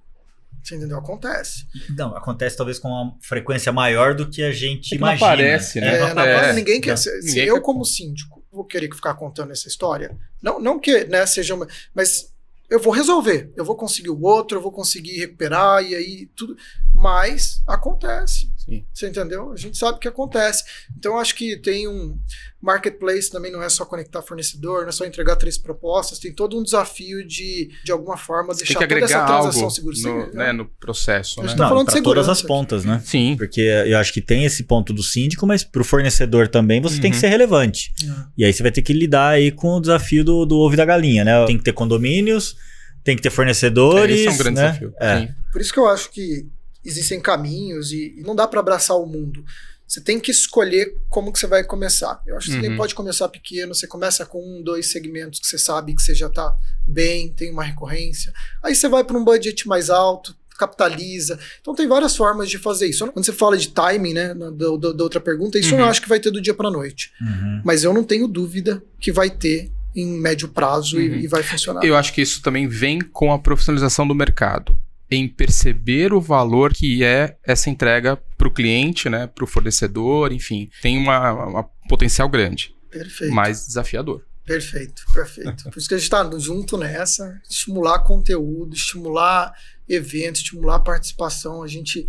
[0.62, 0.98] Você entendeu?
[0.98, 1.64] Acontece.
[1.96, 5.26] Não, acontece talvez com uma frequência maior do que a gente É que não imagina.
[5.32, 5.96] aparece, né?
[5.96, 6.90] É, não na é, base, ninguém quer.
[6.90, 10.58] não, Se, se ninguém eu, quer- como síndico, vou querer ficar contando essa história, não,
[10.60, 11.66] não que né, seja uma.
[11.94, 12.32] Mas
[12.68, 13.52] eu vou resolver.
[13.56, 16.56] Eu vou conseguir o outro, eu vou conseguir recuperar, e aí tudo.
[17.00, 18.50] Mas acontece.
[18.58, 18.84] Sim.
[18.92, 19.52] Você entendeu?
[19.52, 20.62] A gente sabe que acontece.
[20.96, 22.18] Então, eu acho que tem um.
[22.60, 26.58] Marketplace também não é só conectar fornecedor, não é só entregar três propostas, tem todo
[26.58, 30.26] um desafio de, de alguma forma, deixar que toda essa agregar transação algo segura.
[30.26, 31.54] no, né, no processo, né?
[31.56, 32.46] Não, falando de todas as aqui.
[32.48, 33.00] pontas, né?
[33.02, 33.34] Sim.
[33.38, 37.10] Porque eu acho que tem esse ponto do síndico, mas pro fornecedor também você tem
[37.10, 37.20] que Uhum.
[37.22, 37.94] ser relevante.
[38.36, 40.76] E aí você vai ter que lidar aí com o desafio do, do ovo e
[40.76, 41.46] da galinha, né?
[41.46, 42.56] Tem que ter condomínios,
[43.02, 44.20] tem que ter fornecedores.
[44.20, 44.66] Esse é um grande né?
[44.68, 44.94] desafio.
[45.00, 45.28] É.
[45.50, 46.46] Por isso que eu acho que
[46.84, 49.44] existem caminhos e, e não dá para abraçar o mundo.
[49.86, 52.22] Você tem que escolher como que você vai começar.
[52.24, 52.76] Eu acho que você nem Uhum.
[52.76, 56.28] pode começar pequeno, você começa com um, dois segmentos que você sabe que você já
[56.28, 56.54] está
[56.86, 58.32] bem, tem uma recorrência.
[58.62, 61.38] Aí você vai para um budget mais alto, capitaliza.
[61.60, 63.04] Então tem várias formas de fazer isso.
[63.10, 65.80] Quando você fala de timing, né, da, da- da outra pergunta, isso eu Uhum.
[65.80, 67.10] não acho que vai ter do dia para noite.
[67.20, 67.62] Uhum.
[67.64, 71.16] Mas eu não tenho dúvida que vai ter em médio prazo e- Uhum.
[71.16, 71.82] e, vai funcionar.
[71.84, 74.76] Eu acho que isso também vem com a profissionalização do mercado.
[75.10, 80.32] Em perceber o valor que é essa entrega para o cliente, né, para o fornecedor,
[80.32, 83.34] enfim, tem uma, uma potencial grande, Perfeito.
[83.34, 84.24] mas desafiador.
[84.44, 85.70] Perfeito, perfeito.
[85.70, 89.52] Por isso que a gente está junto nessa, estimular conteúdo, estimular
[89.88, 91.62] eventos, estimular participação.
[91.62, 92.08] A gente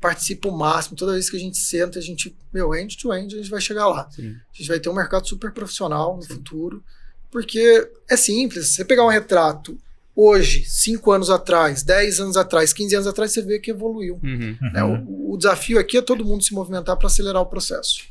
[0.00, 0.96] participa o máximo.
[0.96, 3.60] Toda vez que a gente senta, a gente, meu, end to end, a gente vai
[3.60, 4.10] chegar lá.
[4.10, 4.36] Sim.
[4.52, 6.84] A gente vai ter um mercado super profissional no futuro,
[7.30, 8.74] porque é simples.
[8.74, 9.78] Você pegar um retrato
[10.20, 14.18] hoje, cinco anos atrás, 10 anos atrás, 15 anos atrás, você vê que evoluiu.
[14.20, 14.56] Uhum.
[14.72, 14.82] né?
[14.82, 15.04] Uhum.
[15.06, 18.02] O, o desafio aqui é todo mundo se movimentar para acelerar o processo.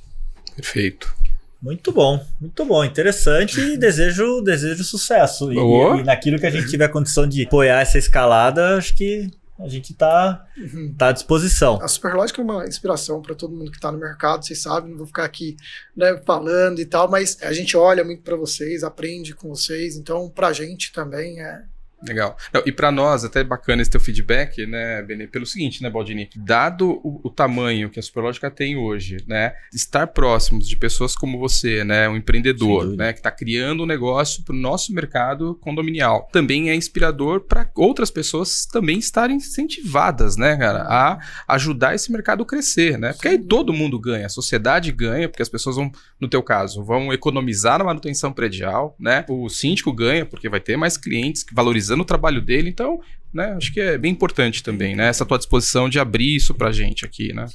[0.55, 1.13] Perfeito.
[1.61, 5.51] Muito bom, muito bom, interessante e desejo, desejo sucesso.
[5.51, 9.29] E, e naquilo que a gente tiver condição de apoiar essa escalada, acho que
[9.59, 10.93] a gente tá, Uhum.
[10.97, 11.81] tá à disposição.
[11.81, 14.99] A Superlógica é uma inspiração para todo mundo que está no mercado, vocês sabem, não
[14.99, 15.57] vou ficar aqui
[15.95, 20.29] né, falando e tal, mas a gente olha muito para vocês, aprende com vocês, então
[20.29, 21.63] para a gente também é.
[22.05, 22.37] Legal.
[22.53, 26.29] Não, e para nós, até bacana esse teu feedback, né, Benê, pelo seguinte, né, Baldini?
[26.35, 31.39] Dado o, o tamanho que a Superlógica tem hoje, né, estar próximos de pessoas como
[31.39, 36.27] você, né, um empreendedor, né, que está criando um negócio para o nosso mercado condominial,
[36.31, 42.43] também é inspirador para outras pessoas também estarem incentivadas, né, cara, a ajudar esse mercado
[42.43, 43.13] a crescer, né?
[43.13, 46.83] Porque aí todo mundo ganha, a sociedade ganha, porque as pessoas vão, no teu caso,
[46.83, 49.25] vão economizar na manutenção predial, né?
[49.27, 51.45] O síndico ganha, porque vai ter mais clientes
[51.87, 52.99] valorizando o trabalho dele, então,
[53.33, 55.07] né, acho que é bem importante também, né?
[55.07, 57.45] Essa tua disposição de abrir isso pra gente aqui, né?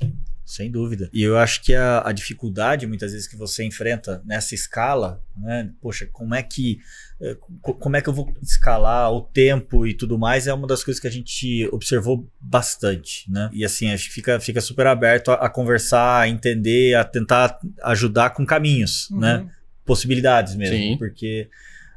[0.44, 1.08] Sem dúvida.
[1.14, 5.70] E eu acho que a, a dificuldade, muitas vezes, que você enfrenta nessa escala, né?
[5.80, 6.78] Poxa, como é que.
[7.20, 10.46] eh, co- Como é que eu vou escalar o tempo e tudo mais?
[10.48, 13.48] É uma das coisas que a gente observou bastante, né?
[13.52, 17.58] E assim, a gente fica, fica super aberto a, a conversar, a entender, a tentar
[17.84, 19.20] ajudar com caminhos, Uhum.
[19.20, 19.48] né?
[19.86, 20.76] Possibilidades mesmo.
[20.76, 20.96] Sim.
[20.98, 21.48] Porque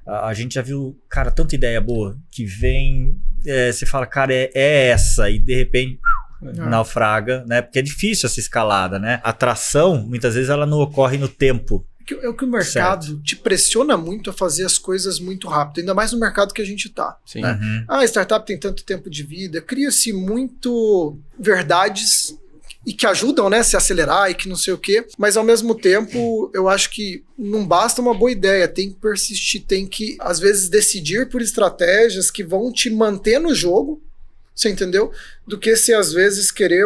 [0.06, 3.18] a, a gente já viu, cara, tanta ideia boa que vem.
[3.46, 6.00] eh, você fala, cara, é, é essa, e de repente
[6.44, 6.52] É.
[6.70, 7.62] naufraga, né?
[7.62, 9.20] Porque é difícil essa escalada, né?
[9.24, 11.86] A tração, muitas vezes, ela não ocorre no tempo.
[12.08, 15.80] que- é o que o mercado te pressiona muito a fazer as coisas muito rápido,
[15.80, 17.18] ainda mais no mercado que a gente está.
[17.36, 17.54] Né?
[17.60, 17.86] Uhum.
[17.88, 22.38] Ah, a startup tem tanto tempo de vida, cria-se muito verdades
[22.86, 25.74] e que ajudam, né, se acelerar e que não sei o quê, mas ao mesmo
[25.74, 30.40] tempo eu acho que não basta uma boa ideia, tem que persistir, tem que às
[30.40, 34.02] vezes decidir por estratégias que vão te manter no jogo,
[34.54, 35.12] você entendeu?
[35.46, 36.86] Do que se às vezes querer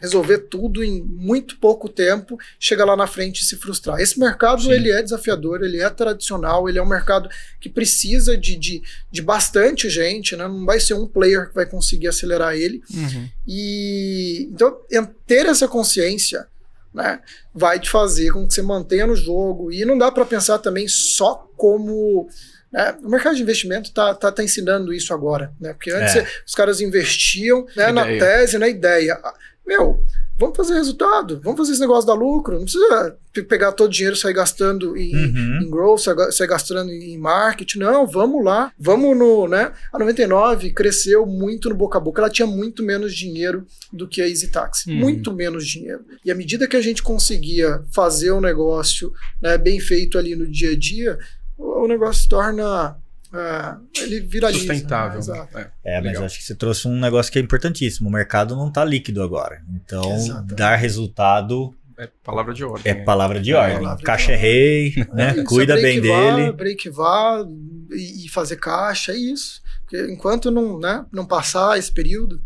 [0.00, 4.00] resolver tudo em muito pouco tempo, chega lá na frente e se frustrar.
[4.00, 4.72] Esse mercado Sim.
[4.72, 7.28] ele é desafiador, ele é tradicional, ele é um mercado
[7.60, 10.46] que precisa de, de, de bastante gente, né?
[10.46, 12.82] não vai ser um player que vai conseguir acelerar ele.
[12.94, 13.28] Uhum.
[13.46, 14.78] E então
[15.26, 16.46] ter essa consciência
[16.92, 17.20] né,
[17.54, 19.72] vai te fazer com que você mantenha no jogo.
[19.72, 22.28] E não dá para pensar também só como.
[22.72, 25.52] né, o mercado de investimento está tá, tá ensinando isso agora.
[25.60, 26.26] Né, porque antes É.
[26.46, 29.20] os caras investiam né, na tese, na ideia.
[29.68, 30.02] Meu,
[30.38, 33.16] vamos fazer resultado, vamos fazer esse negócio dar lucro, não precisa
[33.48, 35.60] pegar todo o dinheiro e sair gastando em, Uhum.
[35.62, 36.00] em growth,
[36.32, 41.74] sair gastando em marketing, não, vamos lá, vamos no, né, a 99 cresceu muito no
[41.76, 44.96] boca a boca, ela tinha muito menos dinheiro do que a Easy Taxi, Uhum.
[44.98, 49.12] muito menos dinheiro, e à medida que a gente conseguia fazer o negócio
[49.42, 51.18] né, bem feito ali no dia a dia,
[51.56, 52.96] o negócio se torna,
[53.32, 54.66] ah, ele viraliza.
[54.66, 55.18] né, Sustentável.
[55.18, 55.58] exato.
[55.58, 55.70] É.
[55.84, 56.24] É, mas Legal.
[56.24, 58.08] acho que você trouxe um negócio que é importantíssimo.
[58.08, 59.62] O mercado não tá líquido agora.
[59.74, 60.54] Então, Exatamente.
[60.54, 62.92] dar resultado É palavra de ordem.
[62.92, 63.76] é palavra de ordem.
[63.78, 65.32] palavra de Caixa é rei, né?
[65.34, 66.52] Isso, Cuida break bem vá, dele.
[66.52, 67.44] Break vá
[67.90, 69.60] e, e fazer caixa, é isso.
[69.82, 72.40] Porque enquanto não, né, não passar esse período,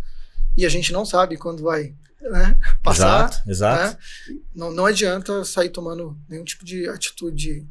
[0.57, 3.99] e a gente não sabe quando vai né, passar, Exato, exato.
[4.29, 7.67] né, não, não adianta sair tomando nenhum tipo de atitude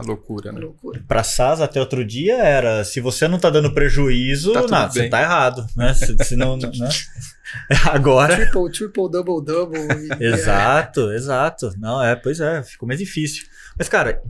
[0.00, 0.60] A loucura, né?
[0.60, 1.02] loucura.
[1.06, 4.92] Pra SAS até outro dia era, se você não tá dando prejuízo, Tá tudo nada,
[4.92, 5.10] você bem.
[5.10, 5.94] tá errado, né?
[5.94, 6.68] Se, se não, né?
[7.92, 9.78] Agora, Triple, triple, double, double.
[10.20, 11.72] e- exato, exato.
[11.78, 13.44] Não, é, pois é, ficou mais difícil.
[13.78, 14.22] Mas, cara,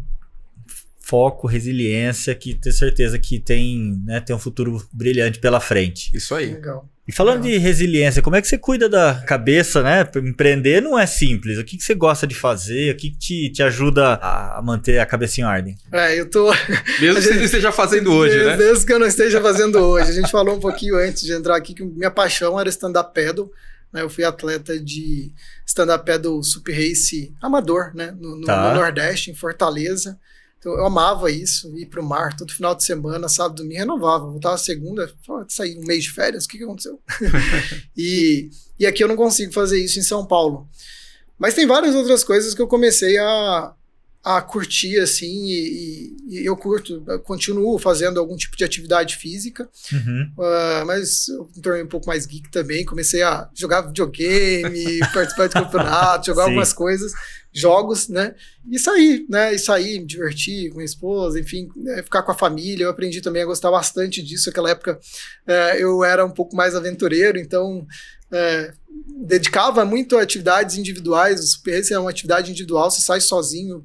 [1.11, 6.11] foco, resiliência, que tenho certeza que tem, né, tem um futuro brilhante pela frente.
[6.15, 6.53] Isso é, aí.
[6.55, 6.89] legal.
[7.09, 10.09] E falando de resiliência, como é que você cuida da cabeça, né?
[10.19, 11.59] Empreender não é simples.
[11.59, 12.95] O que, que você gosta de fazer?
[12.95, 15.77] O que, que te, te ajuda a manter a cabeça em ordem?
[15.91, 16.53] É, eu tô.
[17.01, 18.57] Mesmo que você não esteja fazendo hoje, né?
[18.57, 20.09] Mesmo que eu não esteja fazendo hoje.
[20.11, 23.51] A gente falou um pouquinho antes de entrar aqui que minha paixão era stand-up paddle.
[23.93, 24.03] Né?
[24.03, 25.33] Eu fui atleta de
[25.67, 28.15] stand-up paddle super race amador, né?
[28.17, 28.69] No, no- Tá.
[28.73, 30.17] no Nordeste, em Fortaleza.
[30.61, 34.27] Então eu amava isso, ir pro mar todo final de semana, sábado, domingo, renovava.
[34.27, 37.01] Voltava segunda, pô, saí um mês de férias, o que, que aconteceu?
[37.97, 40.69] e, e aqui eu não consigo fazer isso em São Paulo.
[41.39, 43.75] Mas tem várias outras coisas que eu comecei a,
[44.23, 49.67] a curtir, assim, e, e- eu curto, eu continuo fazendo algum tipo de atividade física,
[49.93, 50.31] Uhum.
[50.39, 55.47] ah, mas eu me tornei um pouco mais geek também, comecei a jogar videogame, participar
[55.49, 56.49] de campeonato, jogar Sim.
[56.51, 57.13] algumas coisas,
[57.53, 58.35] jogos, né,
[58.71, 62.37] e sair, né, e sair, me divertir com minha esposa, enfim, né, ficar com a
[62.39, 65.01] família, eu aprendi também a gostar bastante disso, naquela época
[65.47, 67.87] eh, eu era um pouco mais aventureiro, então
[68.31, 68.73] eh,
[69.25, 73.85] dedicava muito a atividades individuais, o Super é uma atividade individual, você sai sozinho,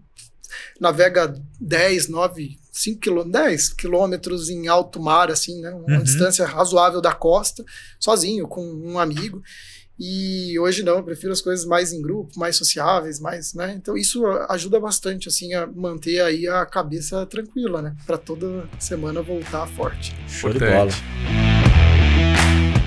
[0.80, 5.70] navega 10, 9, 5 quilômetros, 10 quilômetros em alto mar, assim, né?
[5.72, 6.04] Uma Uhum.
[6.04, 7.64] distância razoável da costa,
[8.00, 9.42] sozinho, com um amigo.
[9.98, 13.74] E hoje não, eu prefiro as coisas mais em grupo, mais sociáveis, mais, né?
[13.78, 17.96] Então isso ajuda bastante, assim, a manter aí a cabeça tranquila, né?
[18.06, 20.14] Pra toda semana voltar forte.
[20.28, 21.55] Show de bola.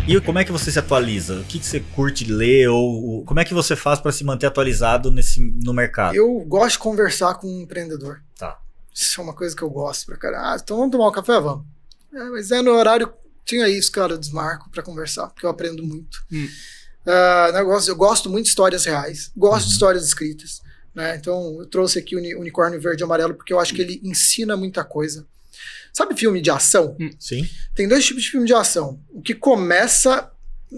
[0.09, 1.41] E como é que você se atualiza?
[1.41, 2.69] O que, que você curte ler?
[2.69, 6.15] Ou ou como é que você faz para se manter atualizado nesse, no mercado?
[6.15, 8.23] Eu gosto de conversar com um empreendedor.
[8.39, 8.59] Tá.
[8.95, 10.47] Isso é uma coisa que eu gosto pra caralho.
[10.47, 11.39] Ah, então vamos tomar um café?
[11.41, 11.65] Vamos.
[12.13, 13.13] É, mas é no horário.
[13.45, 16.19] Tinha isso, cara, eu desmarco pra conversar, porque eu aprendo muito.
[16.33, 16.49] Hum.
[17.07, 19.73] Ah, negócio, eu gosto muito de histórias reais, gosto de Uhum.
[19.73, 20.61] histórias escritas.
[20.95, 21.17] Né?
[21.17, 24.01] Então, eu trouxe aqui o Uni- Unicórnio Verde e Amarelo porque eu acho que ele
[24.03, 25.27] ensina muita coisa.
[25.99, 26.97] Sabe filme de ação?
[27.19, 27.45] Sim.
[27.75, 29.01] Tem dois tipos de filme de ação.
[29.11, 30.31] O que começa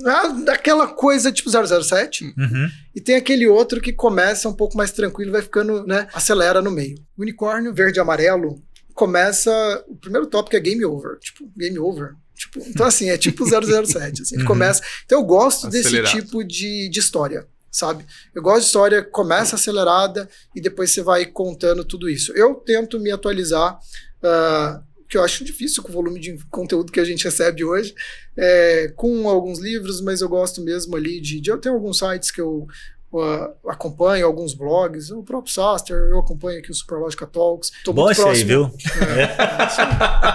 [0.07, 2.69] ah, daquela coisa tipo 007, Uhum.
[2.95, 6.71] e tem aquele outro que começa um pouco mais tranquilo, vai ficando, né, acelera no
[6.71, 6.97] meio.
[7.19, 8.63] Unicórnio verde e amarelo
[8.95, 12.15] começa, o primeiro tópico é game over, tipo, game over.
[12.35, 14.49] Tipo, então assim, é tipo 007, assim, ele Uhum.
[14.49, 14.83] começa.
[15.05, 16.13] Então eu gosto desse Acelerado.
[16.13, 18.07] tipo de, de história, sabe?
[18.35, 22.33] Eu gosto de história começa acelerada e depois você vai contando tudo isso.
[22.35, 23.79] Eu tento me atualizar
[24.23, 27.93] ah, que eu acho difícil com o volume de conteúdo que a gente recebe hoje,
[28.37, 32.31] é, com alguns livros, mas eu gosto mesmo ali de, de eu tenho alguns sites
[32.31, 32.69] que eu
[33.13, 37.73] uh, acompanho, alguns blogs, o próprio Saster, eu acompanho aqui o Superlógica Talks.
[37.85, 38.47] Tô Bom muito esse aí, próximo.
[38.47, 38.71] viu?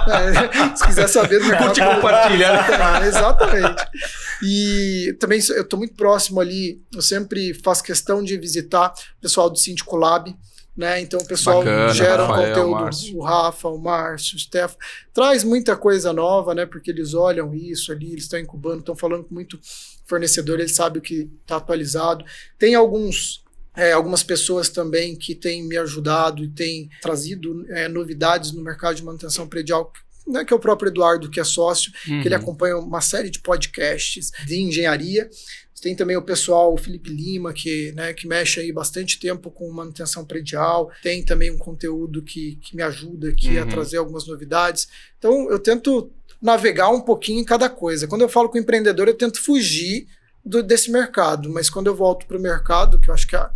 [0.06, 1.68] É, se quiser saber do mercado.
[1.68, 2.48] Curte e compartilha.
[2.52, 3.88] Ah, exatamente.
[4.44, 9.50] E também eu estou muito próximo ali, eu sempre faço questão de visitar o pessoal
[9.50, 10.36] do Síndico Lab.
[10.76, 11.00] Né?
[11.00, 13.18] Então o pessoal Bacana, gera um Rafael, conteúdo, Márcio.
[13.18, 14.76] o Rafa, o Márcio, o Stefan,
[15.14, 16.66] traz muita coisa nova, né?
[16.66, 19.58] Porque eles olham isso ali, eles estão incubando, estão falando com muito
[20.06, 22.26] fornecedor, eles sabem o que está atualizado.
[22.60, 23.44] Tem alguns
[23.78, 28.96] é, algumas pessoas também que têm me ajudado e têm trazido é, novidades no mercado
[28.96, 29.92] de manutenção predial,
[30.26, 32.22] né, que é o próprio Eduardo, que é sócio, Uhum.
[32.22, 35.30] que ele acompanha uma série de podcasts de engenharia.
[35.86, 39.72] Tem também o pessoal, o Felipe Lima, que, né, que mexe aí bastante tempo com
[39.72, 40.90] manutenção predial.
[41.04, 43.70] Tem também um conteúdo que, que me ajuda aqui a Uhum.
[43.70, 44.88] trazer algumas novidades.
[45.20, 46.12] Então, eu tento
[46.42, 48.08] navegar um pouquinho em cada coisa.
[48.08, 50.08] Quando eu falo com o empreendedor, eu tento fugir
[50.44, 51.52] do- desse mercado.
[51.52, 53.48] Mas quando eu volto para o mercado, que eu acho que é,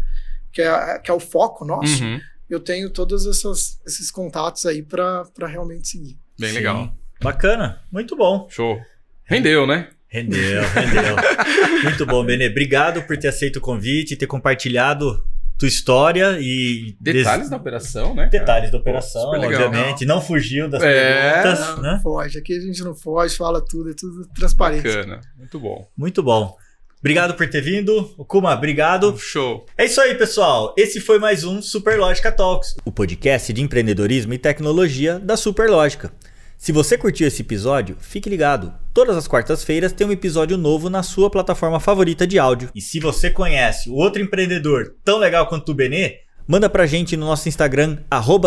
[0.54, 2.22] que, é, que é o foco nosso, Uhum.
[2.48, 6.16] eu tenho todos essas- esses contatos aí para realmente seguir.
[6.40, 6.56] Bem Sim.
[6.58, 6.96] legal.
[7.20, 8.48] Bacana, muito bom.
[8.52, 8.80] Show.
[9.26, 9.90] Rendeu, né?
[10.10, 11.16] Rendeu, rendeu.
[11.84, 12.48] Muito bom, Benê.
[12.48, 15.24] Obrigado por ter aceito o convite, ter compartilhado
[15.56, 17.50] tua história e detalhes des...
[17.50, 18.24] da operação, né?
[18.24, 18.30] Cara?
[18.30, 20.06] Detalhes da operação, Pô, obviamente.
[20.06, 20.16] Não.
[20.16, 21.92] não fugiu das é, perguntas, não, né?
[21.92, 22.40] Não foge.
[22.40, 24.84] Aqui a gente não foge, fala tudo, é tudo transparente.
[24.84, 25.88] Bacana, muito bom.
[25.96, 26.58] Muito bom.
[27.00, 28.04] Obrigado por ter vindo.
[28.28, 29.18] Kuma, obrigado.
[29.18, 29.66] Show.
[29.78, 30.74] É isso aí, pessoal.
[30.78, 36.12] Esse foi mais um Superlógica Talks, o podcast de empreendedorismo e tecnologia da Superlógica.
[36.60, 38.74] Se você curtiu esse episódio, fique ligado.
[38.94, 42.70] Todas as quartas-feiras tem um episódio novo na sua plataforma favorita de áudio.
[42.76, 47.26] E se você conhece outro empreendedor tão legal quanto o Benê, manda pra gente no
[47.26, 48.00] nosso Instagram,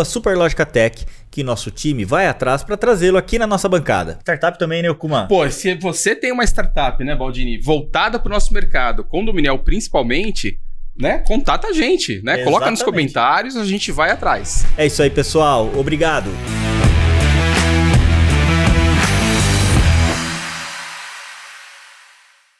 [0.05, 4.19] SuperlógicaTech, que nosso time vai atrás para trazê-lo aqui na nossa bancada.
[4.21, 5.25] Startup também, né, Okuman?
[5.25, 10.59] Pô, se você tem uma startup, né, Baldini, voltada para o nosso mercado, condominial principalmente,
[10.95, 12.33] né, contata a gente, né?
[12.33, 12.43] Exatamente.
[12.43, 14.67] Coloca nos comentários, a gente vai atrás.
[14.77, 15.71] É isso aí, pessoal.
[15.75, 16.29] Obrigado.